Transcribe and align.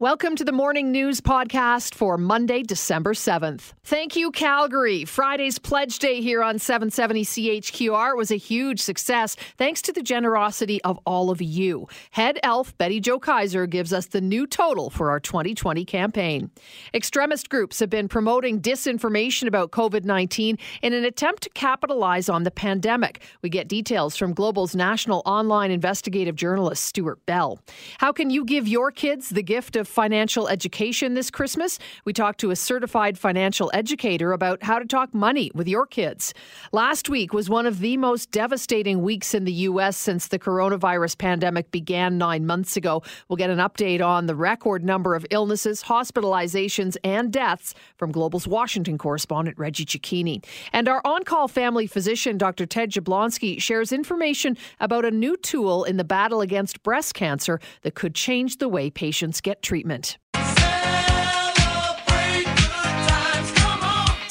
Welcome 0.00 0.36
to 0.36 0.44
the 0.44 0.52
Morning 0.52 0.92
News 0.92 1.20
Podcast 1.20 1.92
for 1.92 2.16
Monday, 2.16 2.62
December 2.62 3.14
7th. 3.14 3.72
Thank 3.82 4.14
you, 4.14 4.30
Calgary. 4.30 5.04
Friday's 5.04 5.58
Pledge 5.58 5.98
Day 5.98 6.20
here 6.20 6.40
on 6.40 6.60
770 6.60 7.24
CHQR 7.24 8.16
was 8.16 8.30
a 8.30 8.36
huge 8.36 8.80
success 8.80 9.34
thanks 9.56 9.82
to 9.82 9.92
the 9.92 10.00
generosity 10.00 10.80
of 10.84 11.00
all 11.04 11.30
of 11.30 11.42
you. 11.42 11.88
Head 12.12 12.38
elf 12.44 12.78
Betty 12.78 13.00
Jo 13.00 13.18
Kaiser 13.18 13.66
gives 13.66 13.92
us 13.92 14.06
the 14.06 14.20
new 14.20 14.46
total 14.46 14.88
for 14.88 15.10
our 15.10 15.18
2020 15.18 15.84
campaign. 15.84 16.52
Extremist 16.94 17.48
groups 17.48 17.80
have 17.80 17.90
been 17.90 18.06
promoting 18.06 18.60
disinformation 18.60 19.48
about 19.48 19.72
COVID 19.72 20.04
19 20.04 20.58
in 20.80 20.92
an 20.92 21.04
attempt 21.04 21.42
to 21.42 21.50
capitalize 21.50 22.28
on 22.28 22.44
the 22.44 22.52
pandemic. 22.52 23.20
We 23.42 23.48
get 23.48 23.66
details 23.66 24.16
from 24.16 24.32
Global's 24.32 24.76
national 24.76 25.22
online 25.26 25.72
investigative 25.72 26.36
journalist, 26.36 26.84
Stewart 26.84 27.26
Bell. 27.26 27.58
How 27.98 28.12
can 28.12 28.30
you 28.30 28.44
give 28.44 28.68
your 28.68 28.92
kids 28.92 29.30
the 29.30 29.42
gift 29.42 29.74
of 29.74 29.87
financial 29.88 30.48
education 30.48 31.14
this 31.14 31.30
Christmas. 31.30 31.78
We 32.04 32.12
talked 32.12 32.40
to 32.40 32.50
a 32.50 32.56
certified 32.56 33.18
financial 33.18 33.70
educator 33.74 34.32
about 34.32 34.62
how 34.62 34.78
to 34.78 34.84
talk 34.84 35.14
money 35.14 35.50
with 35.54 35.66
your 35.66 35.86
kids. 35.86 36.34
Last 36.72 37.08
week 37.08 37.32
was 37.32 37.48
one 37.48 37.66
of 37.66 37.80
the 37.80 37.96
most 37.96 38.30
devastating 38.30 39.02
weeks 39.02 39.34
in 39.34 39.44
the 39.44 39.52
U.S. 39.52 39.96
since 39.96 40.28
the 40.28 40.38
coronavirus 40.38 41.18
pandemic 41.18 41.70
began 41.70 42.18
nine 42.18 42.46
months 42.46 42.76
ago. 42.76 43.02
We'll 43.28 43.36
get 43.36 43.50
an 43.50 43.58
update 43.58 44.00
on 44.00 44.26
the 44.26 44.34
record 44.34 44.84
number 44.84 45.14
of 45.14 45.26
illnesses, 45.30 45.82
hospitalizations, 45.84 46.96
and 47.02 47.32
deaths 47.32 47.74
from 47.96 48.12
Global's 48.12 48.46
Washington 48.46 48.98
correspondent 48.98 49.58
Reggie 49.58 49.86
Cecchini. 49.86 50.44
And 50.72 50.88
our 50.88 51.00
on 51.04 51.24
call 51.24 51.48
family 51.48 51.86
physician, 51.86 52.38
Dr. 52.38 52.66
Ted 52.66 52.90
Jablonski, 52.90 53.60
shares 53.60 53.92
information 53.92 54.56
about 54.80 55.04
a 55.04 55.10
new 55.10 55.36
tool 55.36 55.84
in 55.84 55.96
the 55.96 56.04
battle 56.04 56.40
against 56.40 56.82
breast 56.82 57.14
cancer 57.14 57.60
that 57.82 57.94
could 57.94 58.14
change 58.14 58.58
the 58.58 58.68
way 58.68 58.90
patients 58.90 59.40
get 59.40 59.62
treatment 59.62 59.77
treatment. 59.78 60.18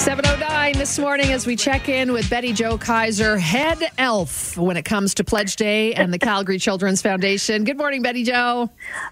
709 0.07 0.77
this 0.77 0.97
morning 0.97 1.33
as 1.33 1.45
we 1.45 1.57
check 1.57 1.89
in 1.89 2.13
with 2.13 2.29
Betty 2.29 2.53
Jo 2.53 2.77
Kaiser, 2.77 3.37
head 3.37 3.91
elf 3.97 4.55
when 4.55 4.77
it 4.77 4.85
comes 4.85 5.13
to 5.15 5.25
Pledge 5.25 5.57
Day 5.57 5.93
and 5.95 6.13
the 6.13 6.17
Calgary 6.17 6.57
Children's 6.59 7.01
Foundation. 7.01 7.65
Good 7.65 7.75
morning, 7.75 8.03
Betty 8.03 8.23
Jo. 8.23 8.69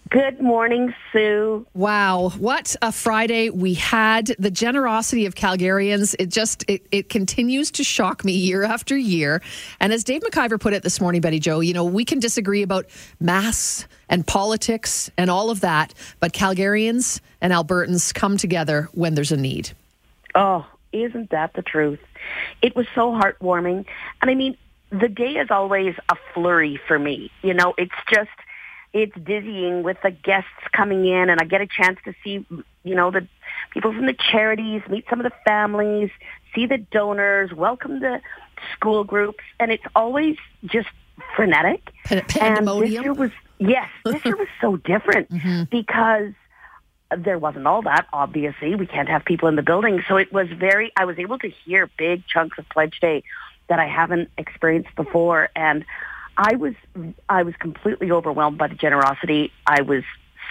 Good 0.10 0.40
morning, 0.40 0.96
Sue. 1.12 1.68
Wow, 1.74 2.30
what 2.38 2.78
a 2.82 2.94
Friday 2.94 3.50
we 3.50 3.74
had. 3.74 4.28
The 4.40 4.50
generosity 4.50 5.26
of 5.26 5.36
Calgarians, 5.36 6.16
it 6.18 6.30
just 6.30 6.64
it, 6.70 6.88
it 6.94 7.10
continues 7.10 7.72
to 7.72 7.84
shock 7.84 8.24
me 8.24 8.32
year 8.32 8.64
after 8.64 8.96
year. 8.96 9.42
And 9.82 9.92
as 9.92 10.06
Dave 10.06 10.22
McIver 10.22 10.58
put 10.58 10.72
it 10.72 10.82
this 10.82 11.02
morning, 11.02 11.20
Betty 11.20 11.40
Jo, 11.40 11.60
you 11.60 11.74
know, 11.74 11.84
we 11.84 12.06
can 12.06 12.20
disagree 12.20 12.62
about 12.62 12.86
mass 13.20 13.86
and 14.08 14.26
politics 14.26 15.12
and 15.18 15.30
all 15.30 15.50
of 15.50 15.60
that, 15.60 15.94
but 16.22 16.32
Calgarians 16.32 17.20
and 17.42 17.52
Albertans 17.52 18.14
come 18.14 18.38
together 18.38 18.88
when 18.94 19.14
there's 19.16 19.34
a 19.34 19.38
need. 19.38 19.72
Oh, 20.36 20.66
isn't 21.04 21.32
that 21.32 21.54
the 21.54 21.62
truth? 21.62 22.00
It 22.62 22.76
was 22.76 22.86
so 22.96 23.12
heartwarming. 23.12 23.86
And 24.22 24.32
I 24.32 24.36
mean, 24.36 24.58
the 24.92 25.08
day 25.08 25.34
is 25.34 25.50
always 25.50 25.96
a 26.10 26.16
flurry 26.34 26.80
for 26.88 26.98
me. 26.98 27.32
You 27.42 27.54
know, 27.54 27.74
it's 27.78 27.96
just, 28.12 28.30
it's 28.94 29.16
dizzying 29.16 29.84
with 29.84 29.98
the 30.04 30.12
guests 30.12 30.50
coming 30.72 31.06
in 31.06 31.30
and 31.30 31.40
I 31.42 31.46
get 31.46 31.62
a 31.62 31.68
chance 31.68 32.00
to 32.06 32.14
see, 32.24 32.46
you 32.84 32.96
know, 32.96 33.12
the 33.12 33.28
people 33.72 33.92
from 33.92 34.06
the 34.06 34.16
charities, 34.32 34.82
meet 34.90 35.06
some 35.10 35.20
of 35.20 35.26
the 35.26 35.36
families, 35.46 36.10
see 36.54 36.66
the 36.66 36.78
donors, 36.78 37.52
welcome 37.54 38.00
the 38.00 38.22
school 38.74 39.04
groups. 39.04 39.44
And 39.60 39.72
it's 39.72 39.84
always 39.96 40.38
just 40.66 40.88
frenetic. 41.36 41.92
Pandemonium. 42.06 42.84
And 42.84 42.84
this 42.84 43.04
year 43.04 43.14
was, 43.14 43.32
yes, 43.60 43.90
this 44.06 44.24
year 44.24 44.36
was 44.36 44.48
so 44.62 44.78
different 44.78 45.30
mm-hmm. 45.32 45.64
because 45.70 46.34
there 47.16 47.38
wasn't 47.38 47.68
all 47.68 47.82
that, 47.84 48.08
obviously. 48.12 48.76
We 48.76 48.88
can't 48.88 49.10
have 49.10 49.26
people 49.26 49.48
in 49.48 49.56
the 49.56 49.62
building. 49.62 50.04
So 50.08 50.18
it 50.18 50.34
was 50.34 50.48
very, 50.50 50.92
I 50.98 51.06
was 51.06 51.20
able 51.20 51.38
to 51.40 51.50
hear 51.50 51.90
big 51.98 52.26
chunks 52.28 52.58
of 52.58 52.68
Pledge 52.70 53.00
Day 53.00 53.24
that 53.68 53.80
I 53.80 53.88
haven't 53.88 54.30
experienced 54.38 54.96
before. 54.96 55.50
And 55.56 55.86
I 56.38 56.56
was, 56.56 56.74
I 57.30 57.44
was 57.44 57.56
completely 57.58 58.12
overwhelmed 58.12 58.58
by 58.58 58.68
the 58.68 58.76
generosity. 58.76 59.52
I 59.68 59.82
was 59.82 60.04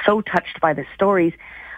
so 0.07 0.21
touched 0.21 0.61
by 0.61 0.75
the 0.75 0.85
stories. 0.95 1.33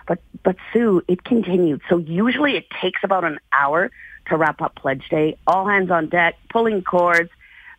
But, 0.07 0.21
but 0.43 0.57
Sue, 0.73 1.03
it 1.09 1.25
continued. 1.25 1.83
So 1.89 1.99
usually 1.99 2.57
it 2.57 2.67
takes 2.81 3.01
about 3.03 3.25
an 3.25 3.39
hour 3.53 3.91
to 4.27 4.37
wrap 4.37 4.61
up 4.61 4.77
Pledge 4.77 5.09
Day. 5.09 5.37
All 5.47 5.67
hands 5.67 5.91
on 5.91 6.09
deck, 6.09 6.37
pulling 6.51 6.83
cords, 6.83 7.31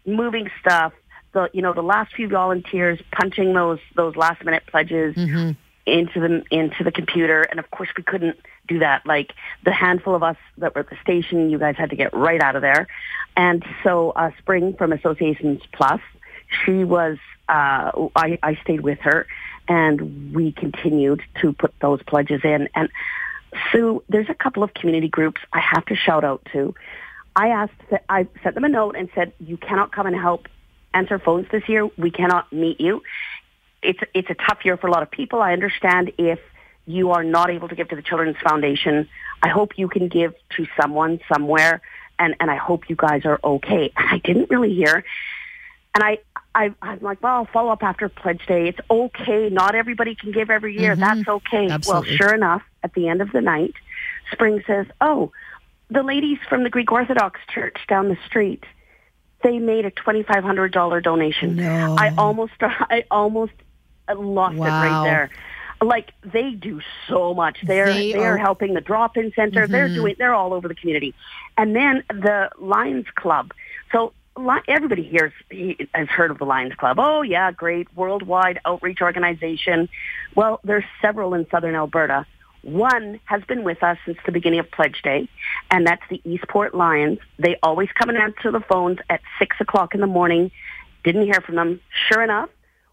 moving 0.05 0.49
stuff. 0.59 0.93
The, 1.33 1.49
you 1.53 1.61
know, 1.61 1.73
the 1.73 1.83
last 1.83 2.13
few 2.15 2.27
volunteers 2.27 2.99
punching 3.11 3.53
those, 3.53 3.79
those 3.95 4.15
last 4.15 4.43
minute 4.43 4.63
pledges. 4.65 5.15
Mm-hmm 5.15 5.51
into 5.87 6.19
the 6.19 6.43
into 6.51 6.83
the 6.83 6.91
computer. 6.91 7.41
And 7.41 7.59
of 7.59 7.71
course 7.71 7.89
we 7.95 8.03
couldn't 8.03 8.37
do 8.67 8.79
that. 8.79 9.05
Like 9.05 9.33
the 9.63 9.71
handful 9.71 10.13
of 10.13 10.21
us 10.21 10.35
that 10.57 10.75
were 10.75 10.81
at 10.81 10.89
the 10.89 10.97
station 11.01 11.49
you 11.49 11.57
guys 11.57 11.77
had 11.77 11.89
to 11.91 11.95
get 11.95 12.13
right 12.13 12.41
out 12.41 12.55
of 12.55 12.61
there. 12.61 12.87
And 13.35 13.65
so 13.83 14.11
uh 14.11 14.31
spring 14.39 14.73
from 14.73 14.91
associations 14.91 15.61
plus 15.71 16.01
she 16.65 16.83
was 16.83 17.17
uh 17.47 17.91
i 18.15 18.37
i 18.43 18.55
stayed 18.63 18.81
with 18.81 18.99
her 18.99 19.27
and 19.69 20.33
we 20.33 20.51
continued 20.51 21.21
to 21.41 21.53
put 21.53 21.73
those 21.79 22.03
pledges 22.03 22.41
in. 22.43 22.67
And 22.75 22.89
sue 23.71 24.03
there's 24.09 24.29
a 24.29 24.35
couple 24.35 24.61
of 24.61 24.73
community 24.73 25.07
groups 25.07 25.39
i 25.53 25.59
have 25.59 25.85
to 25.85 25.95
shout 25.95 26.25
out 26.25 26.45
to. 26.51 26.75
I 27.33 27.49
asked 27.49 27.81
that 27.91 28.03
i 28.09 28.27
sent 28.43 28.55
them 28.55 28.65
a 28.65 28.69
note 28.69 28.97
and 28.97 29.09
said 29.15 29.31
you 29.39 29.55
cannot 29.55 29.93
come 29.93 30.05
and 30.05 30.15
help 30.15 30.49
answer 30.93 31.19
phones 31.19 31.47
this 31.51 31.67
year. 31.69 31.87
We 31.97 32.11
cannot 32.11 32.51
meet 32.51 32.81
you 32.81 33.03
it's 33.81 33.99
it's 34.13 34.29
a 34.29 34.35
tough 34.35 34.59
year 34.65 34.77
for 34.77 34.87
a 34.87 34.91
lot 34.91 35.03
of 35.03 35.11
people. 35.11 35.41
I 35.41 35.53
understand 35.53 36.11
if 36.17 36.39
you 36.85 37.11
are 37.11 37.23
not 37.23 37.49
able 37.49 37.67
to 37.67 37.75
give 37.75 37.89
to 37.89 37.95
the 37.95 38.01
Children's 38.01 38.37
Foundation. 38.37 39.09
I 39.43 39.49
hope 39.49 39.77
you 39.77 39.87
can 39.87 40.07
give 40.07 40.33
to 40.55 40.65
someone 40.79 41.19
somewhere, 41.31 41.81
and 42.17 42.35
and 42.39 42.49
I 42.49 42.55
hope 42.55 42.89
you 42.89 42.95
guys 42.95 43.25
are 43.25 43.39
okay. 43.43 43.91
I 43.95 44.19
didn't 44.23 44.49
really 44.49 44.73
hear, 44.73 45.03
and 45.93 46.03
I. 46.03 46.19
I, 46.55 46.73
I'm 46.81 46.99
like, 47.01 47.21
well, 47.21 47.35
I'll 47.35 47.45
follow 47.45 47.71
up 47.71 47.83
after 47.83 48.09
Pledge 48.09 48.43
Day. 48.47 48.69
It's 48.69 48.79
okay. 48.89 49.47
Not 49.49 49.75
everybody 49.75 50.15
can 50.15 50.31
give 50.31 50.49
every 50.49 50.75
year. 50.75 50.95
Mm-hmm. 50.95 51.19
That's 51.19 51.27
okay. 51.27 51.69
Absolutely. 51.69 52.09
Well, 52.09 52.17
sure 52.17 52.33
enough, 52.33 52.63
at 52.81 52.95
the 52.95 53.09
end 53.09 53.21
of 53.21 53.31
the 53.31 53.41
night, 53.41 53.75
Spring 54.31 54.63
says, 54.65 54.87
oh, 54.99 55.31
the 55.89 56.03
ladies 56.03 56.39
from 56.49 56.63
the 56.63 56.69
Greek 56.69 56.91
Orthodox 56.91 57.39
Church 57.53 57.77
down 57.87 58.09
the 58.09 58.17
street, 58.25 58.63
they 59.43 59.59
made 59.59 59.85
a 59.85 59.91
$2,500 59.91 61.03
donation. 61.03 61.57
No. 61.57 61.95
I 61.97 62.13
almost, 62.17 62.53
I 62.61 63.05
almost 63.11 63.53
lost 64.13 64.55
wow. 64.55 64.65
it 64.65 64.69
right 64.69 65.03
there. 65.03 65.29
Like 65.79 66.11
they 66.23 66.51
do 66.51 66.81
so 67.07 67.33
much. 67.35 67.57
They're 67.63 67.93
they 67.93 68.13
they're 68.13 68.33
are... 68.33 68.37
helping 68.37 68.73
the 68.73 68.81
drop-in 68.81 69.31
center. 69.35 69.63
Mm-hmm. 69.63 69.71
They're 69.71 69.89
doing. 69.89 70.15
They're 70.17 70.33
all 70.33 70.53
over 70.53 70.67
the 70.67 70.75
community, 70.75 71.13
and 71.57 71.75
then 71.75 72.03
the 72.09 72.49
Lions 72.57 73.05
Club. 73.15 73.51
So 73.91 74.13
everybody 74.67 75.03
here 75.03 75.33
has 75.93 76.07
heard 76.07 76.31
of 76.31 76.39
the 76.39 76.45
Lions 76.45 76.73
Club. 76.75 76.97
Oh 76.99 77.21
yeah, 77.21 77.51
great 77.51 77.87
worldwide 77.95 78.59
outreach 78.65 79.01
organization. 79.01 79.89
Well, 80.35 80.59
there's 80.63 80.83
several 81.01 81.33
in 81.33 81.47
southern 81.49 81.75
Alberta. 81.75 82.25
One 82.63 83.19
has 83.25 83.43
been 83.43 83.63
with 83.63 83.81
us 83.81 83.97
since 84.05 84.17
the 84.25 84.31
beginning 84.31 84.59
of 84.59 84.69
Pledge 84.71 85.01
Day, 85.03 85.29
and 85.71 85.87
that's 85.87 86.01
the 86.09 86.21
Eastport 86.25 86.75
Lions. 86.75 87.19
They 87.39 87.57
always 87.63 87.89
come 87.93 88.09
and 88.09 88.17
answer 88.17 88.51
the 88.51 88.59
phones 88.59 88.97
at 89.09 89.21
six 89.39 89.55
o'clock 89.59 89.93
in 89.93 90.01
the 90.01 90.07
morning. 90.07 90.51
Didn't 91.03 91.23
hear 91.23 91.39
from 91.39 91.55
them. 91.55 91.79
Sure 92.09 92.23
enough, 92.23 92.49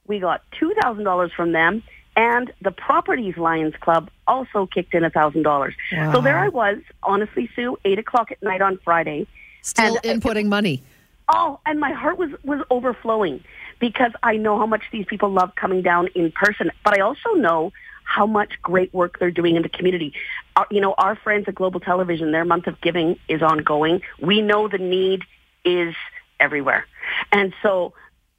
we 0.06 0.18
got 0.18 0.42
$2,000 0.60 1.32
from 1.32 1.52
them. 1.52 1.82
And 2.16 2.52
the 2.62 2.70
Properties 2.70 3.36
Lions 3.36 3.74
Club 3.80 4.08
also 4.28 4.66
kicked 4.66 4.94
in 4.94 5.02
$1,000. 5.02 5.44
Wow. 5.92 6.12
So 6.12 6.20
there 6.20 6.38
I 6.38 6.48
was, 6.48 6.78
honestly, 7.02 7.50
Sue, 7.56 7.76
8 7.84 7.98
o'clock 7.98 8.30
at 8.30 8.42
night 8.42 8.62
on 8.62 8.78
Friday. 8.84 9.26
Still 9.62 9.98
and, 10.04 10.22
uh, 10.24 10.28
inputting 10.28 10.46
money. 10.46 10.82
Oh, 11.28 11.58
and 11.66 11.80
my 11.80 11.92
heart 11.92 12.18
was, 12.18 12.30
was 12.44 12.64
overflowing 12.70 13.42
because 13.80 14.12
I 14.22 14.36
know 14.36 14.58
how 14.58 14.66
much 14.66 14.82
these 14.92 15.06
people 15.06 15.30
love 15.30 15.54
coming 15.56 15.82
down 15.82 16.08
in 16.14 16.30
person. 16.30 16.70
But 16.84 16.96
I 16.96 17.00
also 17.00 17.30
know 17.30 17.72
how 18.04 18.26
much 18.26 18.60
great 18.62 18.92
work 18.94 19.18
they're 19.18 19.30
doing 19.30 19.56
in 19.56 19.62
the 19.62 19.68
community. 19.68 20.12
Our, 20.54 20.66
you 20.70 20.80
know, 20.80 20.94
our 20.96 21.16
friends 21.16 21.48
at 21.48 21.54
Global 21.54 21.80
Television, 21.80 22.30
their 22.30 22.44
month 22.44 22.66
of 22.66 22.80
giving 22.80 23.18
is 23.28 23.42
ongoing. 23.42 24.02
We 24.20 24.42
know 24.42 24.68
the 24.68 24.78
need 24.78 25.22
is 25.64 25.94
everywhere. 26.38 26.86
And 27.32 27.54
so 27.62 27.94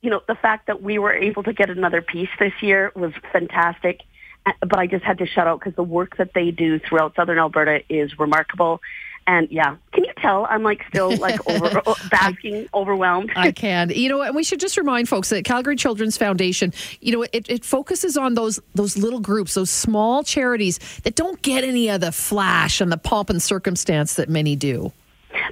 you 0.06 0.12
know, 0.12 0.22
the 0.28 0.36
fact 0.36 0.68
that 0.68 0.84
we 0.84 1.00
were 1.00 1.12
able 1.12 1.42
to 1.42 1.52
get 1.52 1.72
another 1.72 2.00
piece 2.00 2.30
this 2.38 2.54
year 2.62 2.92
was 2.96 3.12
fantastic. 3.34 4.02
Uh, 4.46 4.52
but 4.62 4.78
I 4.78 4.86
just 4.86 5.04
had 5.04 5.18
to 5.18 5.26
shut 5.26 5.48
out 5.48 5.60
because 5.60 5.74
the 5.74 5.82
work 5.82 6.18
that 6.18 6.36
they 6.36 6.52
do 6.52 6.78
throughout 6.78 7.16
Southern 7.16 7.40
Alberta 7.40 7.82
is 7.90 8.20
remarkable. 8.20 8.82
And 9.26 9.50
yeah, 9.50 9.78
can 9.94 10.04
you 10.04 10.14
tell 10.22 10.46
I'm 10.48 10.62
like 10.62 10.86
still 10.90 11.18
like 11.18 11.40
over 11.50 11.82
basking, 12.12 12.70
overwhelmed? 12.72 13.32
I 13.36 13.52
can. 13.52 13.90
You 13.90 14.10
know, 14.10 14.22
and 14.22 14.36
we 14.36 14.44
should 14.44 14.60
just 14.60 14.78
remind 14.78 15.10
folks 15.10 15.30
that 15.30 15.44
Calgary 15.44 15.76
Children's 15.76 16.18
Foundation, 16.18 16.72
you 17.02 17.12
know, 17.12 17.24
it, 17.34 17.50
it 17.50 17.66
focuses 17.66 18.16
on 18.16 18.36
those 18.36 18.60
those 18.76 19.00
little 19.00 19.20
groups, 19.20 19.56
those 19.56 19.72
small 19.72 20.24
charities 20.24 20.78
that 21.02 21.16
don't 21.16 21.42
get 21.42 21.64
any 21.64 21.90
of 21.90 22.02
the 22.02 22.12
flash 22.12 22.80
and 22.80 22.92
the 22.92 22.98
pomp 22.98 23.32
and 23.32 23.42
circumstance 23.42 24.14
that 24.14 24.30
many 24.30 24.56
do. 24.56 24.94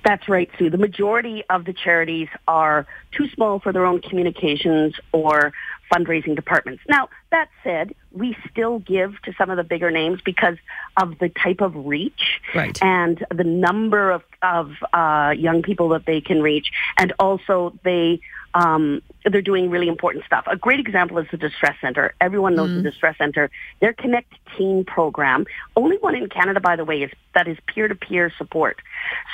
That's 0.03 0.27
right, 0.27 0.50
Sue. 0.57 0.69
The 0.69 0.77
majority 0.77 1.44
of 1.50 1.65
the 1.65 1.74
charities 1.74 2.30
are 2.47 2.85
too 3.12 3.30
small 3.30 3.59
for 3.59 3.71
their 3.71 3.85
own 3.85 4.01
communications 4.01 4.95
or 5.12 5.53
fundraising 5.94 6.35
departments. 6.35 6.83
Now, 6.88 7.09
that 7.31 7.50
said, 7.63 7.94
we 8.12 8.35
still 8.50 8.80
give 8.80 9.21
to 9.24 9.33
some 9.38 9.50
of 9.50 9.57
the 9.57 9.63
bigger 9.63 9.91
names 9.91 10.21
because 10.24 10.57
of 10.97 11.19
the 11.19 11.30
type 11.30 11.62
of 11.62 11.74
reach 11.75 12.41
right. 12.56 12.77
and 12.81 13.24
the 13.33 13.44
number 13.44 14.12
of, 14.12 14.24
of 14.41 14.71
uh, 14.94 15.33
young 15.38 15.62
people 15.62 15.89
that 15.89 16.06
they 16.06 16.21
can 16.21 16.41
reach. 16.41 16.71
And 16.97 17.13
also 17.19 17.77
they, 17.83 18.21
um, 18.53 19.01
they're 19.25 19.41
doing 19.41 19.69
really 19.69 19.88
important 19.88 20.25
stuff. 20.25 20.45
A 20.47 20.55
great 20.55 20.79
example 20.79 21.17
is 21.17 21.27
the 21.31 21.38
Distress 21.38 21.75
Center. 21.81 22.13
Everyone 22.21 22.55
knows 22.55 22.69
mm. 22.69 22.83
the 22.83 22.89
Distress 22.89 23.17
Center. 23.17 23.50
Their 23.79 23.94
Connect 23.94 24.31
Teen 24.57 24.85
program, 24.85 25.45
only 25.75 25.97
one 25.97 26.15
in 26.15 26.29
Canada, 26.29 26.59
by 26.59 26.75
the 26.75 26.85
way, 26.85 27.01
is 27.01 27.11
that 27.33 27.47
is 27.47 27.57
peer-to-peer 27.65 28.31
support. 28.38 28.81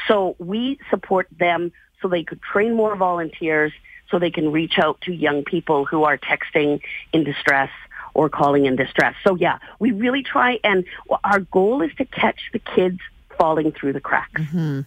So 0.07 0.35
we 0.39 0.79
support 0.89 1.27
them 1.37 1.71
so 2.01 2.07
they 2.07 2.23
could 2.23 2.41
train 2.41 2.75
more 2.75 2.95
volunteers 2.95 3.73
so 4.09 4.19
they 4.19 4.31
can 4.31 4.51
reach 4.51 4.79
out 4.79 4.99
to 5.01 5.13
young 5.13 5.43
people 5.43 5.85
who 5.85 6.03
are 6.03 6.17
texting 6.17 6.81
in 7.13 7.23
distress 7.23 7.69
or 8.13 8.29
calling 8.29 8.65
in 8.65 8.75
distress. 8.75 9.15
So 9.23 9.35
yeah, 9.35 9.59
we 9.79 9.91
really 9.91 10.23
try 10.23 10.59
and 10.63 10.85
our 11.23 11.39
goal 11.39 11.81
is 11.81 11.91
to 11.97 12.05
catch 12.05 12.39
the 12.53 12.59
kids 12.59 12.99
falling 13.39 13.71
through 13.71 13.93
the 13.93 14.01
cracks. 14.01 14.41
Mm-hmm. 14.41 14.81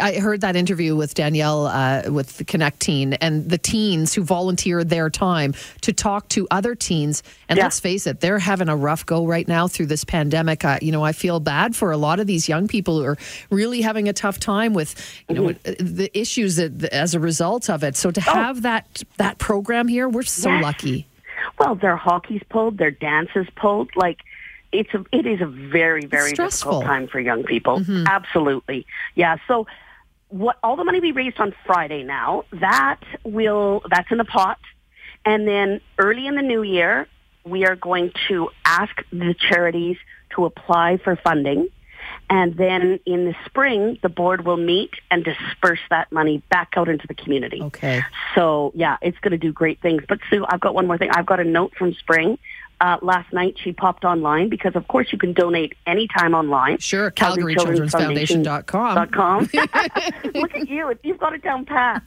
I 0.00 0.14
heard 0.14 0.40
that 0.42 0.54
interview 0.54 0.94
with 0.94 1.14
Danielle 1.14 1.66
uh, 1.66 2.02
with 2.10 2.38
the 2.38 2.44
ConnecTeen 2.44 3.18
and 3.20 3.50
the 3.50 3.58
teens 3.58 4.14
who 4.14 4.22
volunteer 4.22 4.84
their 4.84 5.10
time 5.10 5.52
to 5.80 5.92
talk 5.92 6.28
to 6.28 6.46
other 6.50 6.76
teens. 6.76 7.24
And 7.48 7.56
yeah. 7.56 7.64
let's 7.64 7.80
face 7.80 8.06
it, 8.06 8.20
they're 8.20 8.38
having 8.38 8.68
a 8.68 8.76
rough 8.76 9.04
go 9.04 9.26
right 9.26 9.46
now 9.48 9.66
through 9.66 9.86
this 9.86 10.04
pandemic. 10.04 10.64
Uh, 10.64 10.78
you 10.80 10.92
know, 10.92 11.02
I 11.02 11.12
feel 11.12 11.40
bad 11.40 11.74
for 11.74 11.90
a 11.90 11.96
lot 11.96 12.20
of 12.20 12.28
these 12.28 12.48
young 12.48 12.68
people 12.68 12.98
who 12.98 13.04
are 13.04 13.18
really 13.50 13.80
having 13.80 14.08
a 14.08 14.12
tough 14.12 14.38
time 14.38 14.74
with, 14.74 14.94
you 15.28 15.34
mm-hmm. 15.34 15.46
know, 15.46 15.74
the 15.80 16.16
issues 16.16 16.56
that, 16.56 16.84
as 16.84 17.14
a 17.14 17.20
result 17.20 17.68
of 17.68 17.82
it. 17.82 17.96
So 17.96 18.12
to 18.12 18.20
oh. 18.28 18.32
have 18.32 18.62
that 18.62 19.02
that 19.16 19.38
program 19.38 19.88
here, 19.88 20.08
we're 20.08 20.22
so 20.22 20.50
yes. 20.50 20.62
lucky. 20.62 21.08
Well, 21.58 21.74
their 21.74 21.96
hockey's 21.96 22.42
pulled, 22.48 22.78
their 22.78 22.92
dance 22.92 23.30
is 23.34 23.48
pulled. 23.56 23.90
Like 23.96 24.18
it's 24.72 24.92
a, 24.94 25.04
it 25.12 25.26
is 25.26 25.40
a 25.40 25.46
very 25.46 26.06
very 26.06 26.32
difficult 26.32 26.84
time 26.84 27.08
for 27.08 27.20
young 27.20 27.44
people. 27.44 27.80
Mm-hmm. 27.80 28.06
Absolutely, 28.06 28.86
yeah. 29.14 29.36
So 29.46 29.66
what 30.28 30.58
all 30.62 30.76
the 30.76 30.84
money 30.84 31.00
we 31.00 31.12
raised 31.12 31.38
on 31.38 31.54
Friday 31.64 32.02
now 32.02 32.44
that 32.52 33.00
will 33.24 33.82
that's 33.90 34.10
in 34.10 34.18
the 34.18 34.24
pot, 34.24 34.58
and 35.24 35.48
then 35.48 35.80
early 35.98 36.26
in 36.26 36.34
the 36.34 36.42
new 36.42 36.62
year 36.62 37.08
we 37.44 37.64
are 37.64 37.76
going 37.76 38.12
to 38.28 38.50
ask 38.64 38.94
the 39.10 39.34
charities 39.34 39.96
to 40.34 40.44
apply 40.44 40.98
for 40.98 41.16
funding. 41.16 41.68
And 42.30 42.56
then 42.56 43.00
in 43.06 43.24
the 43.24 43.34
spring, 43.46 43.98
the 44.02 44.08
board 44.10 44.44
will 44.44 44.56
meet 44.56 44.90
and 45.10 45.24
disperse 45.24 45.80
that 45.90 46.12
money 46.12 46.42
back 46.50 46.74
out 46.76 46.88
into 46.88 47.06
the 47.06 47.14
community. 47.14 47.62
Okay. 47.62 48.02
So 48.34 48.72
yeah, 48.74 48.98
it's 49.00 49.18
going 49.18 49.32
to 49.32 49.38
do 49.38 49.52
great 49.52 49.80
things. 49.80 50.02
But 50.06 50.18
Sue, 50.28 50.44
I've 50.46 50.60
got 50.60 50.74
one 50.74 50.86
more 50.86 50.98
thing. 50.98 51.10
I've 51.10 51.26
got 51.26 51.40
a 51.40 51.44
note 51.44 51.74
from 51.76 51.94
Spring 51.94 52.38
uh, 52.80 52.98
last 53.02 53.32
night 53.32 53.56
she 53.62 53.72
popped 53.72 54.04
online 54.04 54.48
because, 54.48 54.76
of 54.76 54.86
course, 54.88 55.08
you 55.12 55.18
can 55.18 55.32
donate 55.32 55.74
anytime 55.86 56.34
online. 56.34 56.78
Sure, 56.78 57.10
Calgary, 57.10 57.54
Children's, 57.54 57.92
Foundation.com. 57.92 59.08
.com. 59.08 59.38
Look 60.34 60.54
at 60.54 60.68
you. 60.68 60.92
You've 61.02 61.18
got 61.18 61.34
it 61.34 61.42
down 61.42 61.64
pat. 61.64 62.02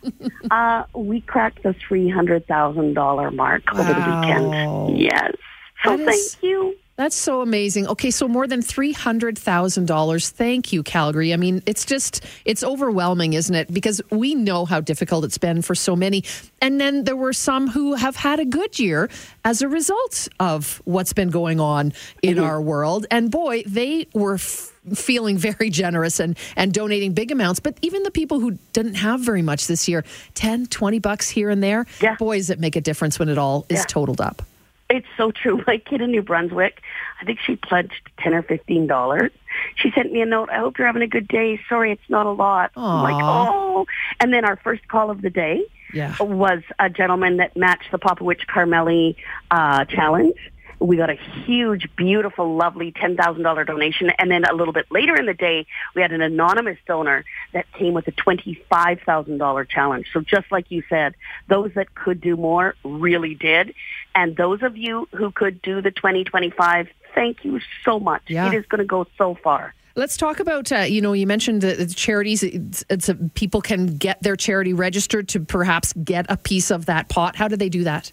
Uh, 0.50 0.84
we 0.96 1.22
cracked 1.22 1.64
the 1.64 1.76
$300,000 1.90 3.36
mark 3.36 3.64
wow. 3.74 3.80
over 3.80 3.94
the 3.94 4.00
weekend. 4.00 5.00
Yes. 5.00 5.36
So 5.84 5.98
thank 5.98 6.44
you. 6.44 6.76
That's 7.02 7.16
so 7.16 7.42
amazing. 7.42 7.88
Okay, 7.88 8.12
so 8.12 8.28
more 8.28 8.46
than 8.46 8.62
$300,000. 8.62 10.30
Thank 10.30 10.72
you, 10.72 10.84
Calgary. 10.84 11.34
I 11.34 11.36
mean, 11.36 11.64
it's 11.66 11.84
just, 11.84 12.24
it's 12.46 12.64
overwhelming, 12.64 13.34
isn't 13.34 13.56
it? 13.56 13.74
Because 13.74 14.04
we 14.12 14.36
know 14.36 14.66
how 14.66 14.82
difficult 14.82 15.26
it's 15.26 15.40
been 15.40 15.64
for 15.64 15.74
so 15.74 15.96
many. 15.96 16.24
And 16.62 16.80
then 16.80 17.06
there 17.06 17.16
were 17.16 17.34
some 17.34 17.68
who 17.70 17.96
have 17.96 18.16
had 18.16 18.40
a 18.40 18.46
good 18.46 18.78
year 18.78 19.10
as 19.44 19.64
a 19.64 19.68
result 19.68 20.28
of 20.40 20.80
what's 20.86 21.12
been 21.12 21.32
going 21.32 21.60
on 21.60 21.94
in 22.22 22.36
mm-hmm. 22.36 22.44
our 22.44 22.62
world. 22.62 23.08
And 23.10 23.32
boy, 23.32 23.64
they 23.66 24.06
were. 24.14 24.36
F- 24.36 24.68
feeling 24.96 25.38
very 25.38 25.70
generous 25.70 26.20
and, 26.20 26.36
and 26.56 26.74
donating 26.74 27.14
big 27.14 27.30
amounts. 27.30 27.60
But 27.60 27.78
even 27.84 28.02
the 28.02 28.10
people 28.10 28.40
who 28.40 28.58
didn't 28.74 28.96
have 28.96 29.20
very 29.22 29.44
much 29.44 29.68
this 29.68 29.88
year, 29.88 30.04
10, 30.34 30.66
20 30.66 30.98
bucks 30.98 31.30
here 31.30 31.52
and 31.52 31.62
there, 31.62 31.86
yeah. 32.02 32.16
boys, 32.16 32.48
that 32.48 32.60
make 32.60 32.76
a 32.76 32.82
difference 32.82 33.20
when 33.20 33.30
it 33.30 33.38
all 33.38 33.68
is 33.70 33.86
totaled 33.86 34.20
up. 34.20 34.42
It's 34.92 35.08
so 35.18 35.32
true. 35.32 35.64
My 35.68 35.78
kid 35.78 36.02
in 36.02 36.12
New 36.12 36.22
Brunswick, 36.22 36.82
I 37.20 37.26
think 37.26 37.40
she 37.40 37.56
pledged 37.56 38.10
ten 38.20 38.34
or 38.34 38.44
fifteen 38.44 38.88
dollars. 38.88 39.32
She 39.76 39.92
sent 39.92 40.12
me 40.12 40.22
a 40.22 40.26
note. 40.26 40.50
I 40.50 40.60
hope 40.60 40.78
you're 40.78 40.88
having 40.88 41.02
a 41.02 41.08
good 41.08 41.28
day. 41.28 41.60
Sorry, 41.68 41.92
it's 41.92 42.10
not 42.10 42.26
a 42.26 42.32
lot. 42.32 42.74
Aww. 42.76 42.84
I'm 42.84 43.04
like, 43.04 43.24
oh. 43.24 43.86
And 44.20 44.34
then 44.34 44.46
our 44.46 44.58
first 44.58 44.88
call 44.88 45.10
of 45.10 45.22
the 45.22 45.30
day 45.30 45.64
yeah. 45.94 46.16
was 46.20 46.62
a 46.80 46.90
gentleman 46.90 47.38
that 47.38 47.56
matched 47.56 47.92
the 47.92 48.00
Popowich 48.00 48.46
Carmeli 48.48 49.16
uh, 49.50 49.86
challenge. 49.86 50.38
We 50.82 50.98
got 50.98 51.10
a 51.10 51.16
huge, 51.46 51.88
beautiful, 51.96 52.56
lovely 52.56 52.92
$10,000 52.92 53.68
donation. 53.68 54.10
And 54.18 54.32
then 54.32 54.44
a 54.46 54.54
little 54.54 54.74
bit 54.74 54.88
later 54.90 55.16
in 55.16 55.28
the 55.28 55.34
day, 55.34 55.68
we 55.96 56.02
had 56.02 56.12
an 56.12 56.22
anonymous 56.22 56.80
donor 56.88 57.24
that 57.54 57.72
came 57.74 57.94
with 57.94 58.08
a 58.08 58.12
$25,000 58.12 59.70
challenge. 59.70 60.08
So 60.12 60.22
just 60.22 60.52
like 60.52 60.72
you 60.72 60.84
said, 60.90 61.16
those 61.48 61.72
that 61.76 61.94
could 61.94 62.20
do 62.20 62.36
more 62.36 62.76
really 62.84 63.36
did. 63.36 63.74
And 64.16 64.36
those 64.36 64.64
of 64.64 64.76
you 64.76 65.08
who 65.14 65.32
could 65.32 65.62
do 65.62 65.82
the 65.82 65.92
2025, 65.92 66.88
thank 67.14 67.46
you 67.46 67.60
so 67.86 68.00
much. 68.00 68.24
Yeah. 68.28 68.48
It 68.48 68.56
is 68.56 68.66
going 68.66 68.80
to 68.80 68.86
go 68.86 69.06
so 69.18 69.36
far. 69.36 69.74
Let's 69.96 70.16
talk 70.16 70.40
about, 70.40 70.72
uh, 70.72 70.80
you 70.80 71.02
know, 71.02 71.14
you 71.14 71.28
mentioned 71.28 71.62
the, 71.62 71.74
the 71.74 71.86
charities. 71.86 72.44
It's, 72.44 72.86
it's 72.90 73.10
a, 73.10 73.16
people 73.16 73.62
can 73.62 73.98
get 73.98 74.24
their 74.24 74.38
charity 74.38 74.74
registered 74.74 75.28
to 75.30 75.42
perhaps 75.42 75.94
get 75.94 76.26
a 76.30 76.38
piece 76.38 76.72
of 76.72 76.86
that 76.86 77.10
pot. 77.10 77.36
How 77.36 77.48
do 77.48 77.58
they 77.58 77.70
do 77.70 77.84
that? 77.84 78.12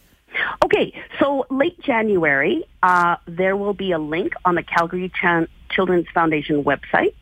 Okay, 0.65 0.93
so 1.19 1.47
late 1.51 1.81
January, 1.81 2.65
uh, 2.83 3.17
there 3.27 3.57
will 3.57 3.75
be 3.75 3.93
a 3.93 3.99
link 3.99 4.35
on 4.45 4.55
the 4.55 4.63
Calgary 4.63 5.11
Ch- 5.11 5.49
Children's 5.71 6.07
Foundation 6.13 6.65
website, 6.65 7.15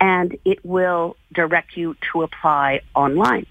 and 0.00 0.36
it 0.44 0.64
will 0.64 1.16
direct 1.32 1.76
you 1.76 1.96
to 2.12 2.22
apply 2.22 2.80
online. 2.94 3.46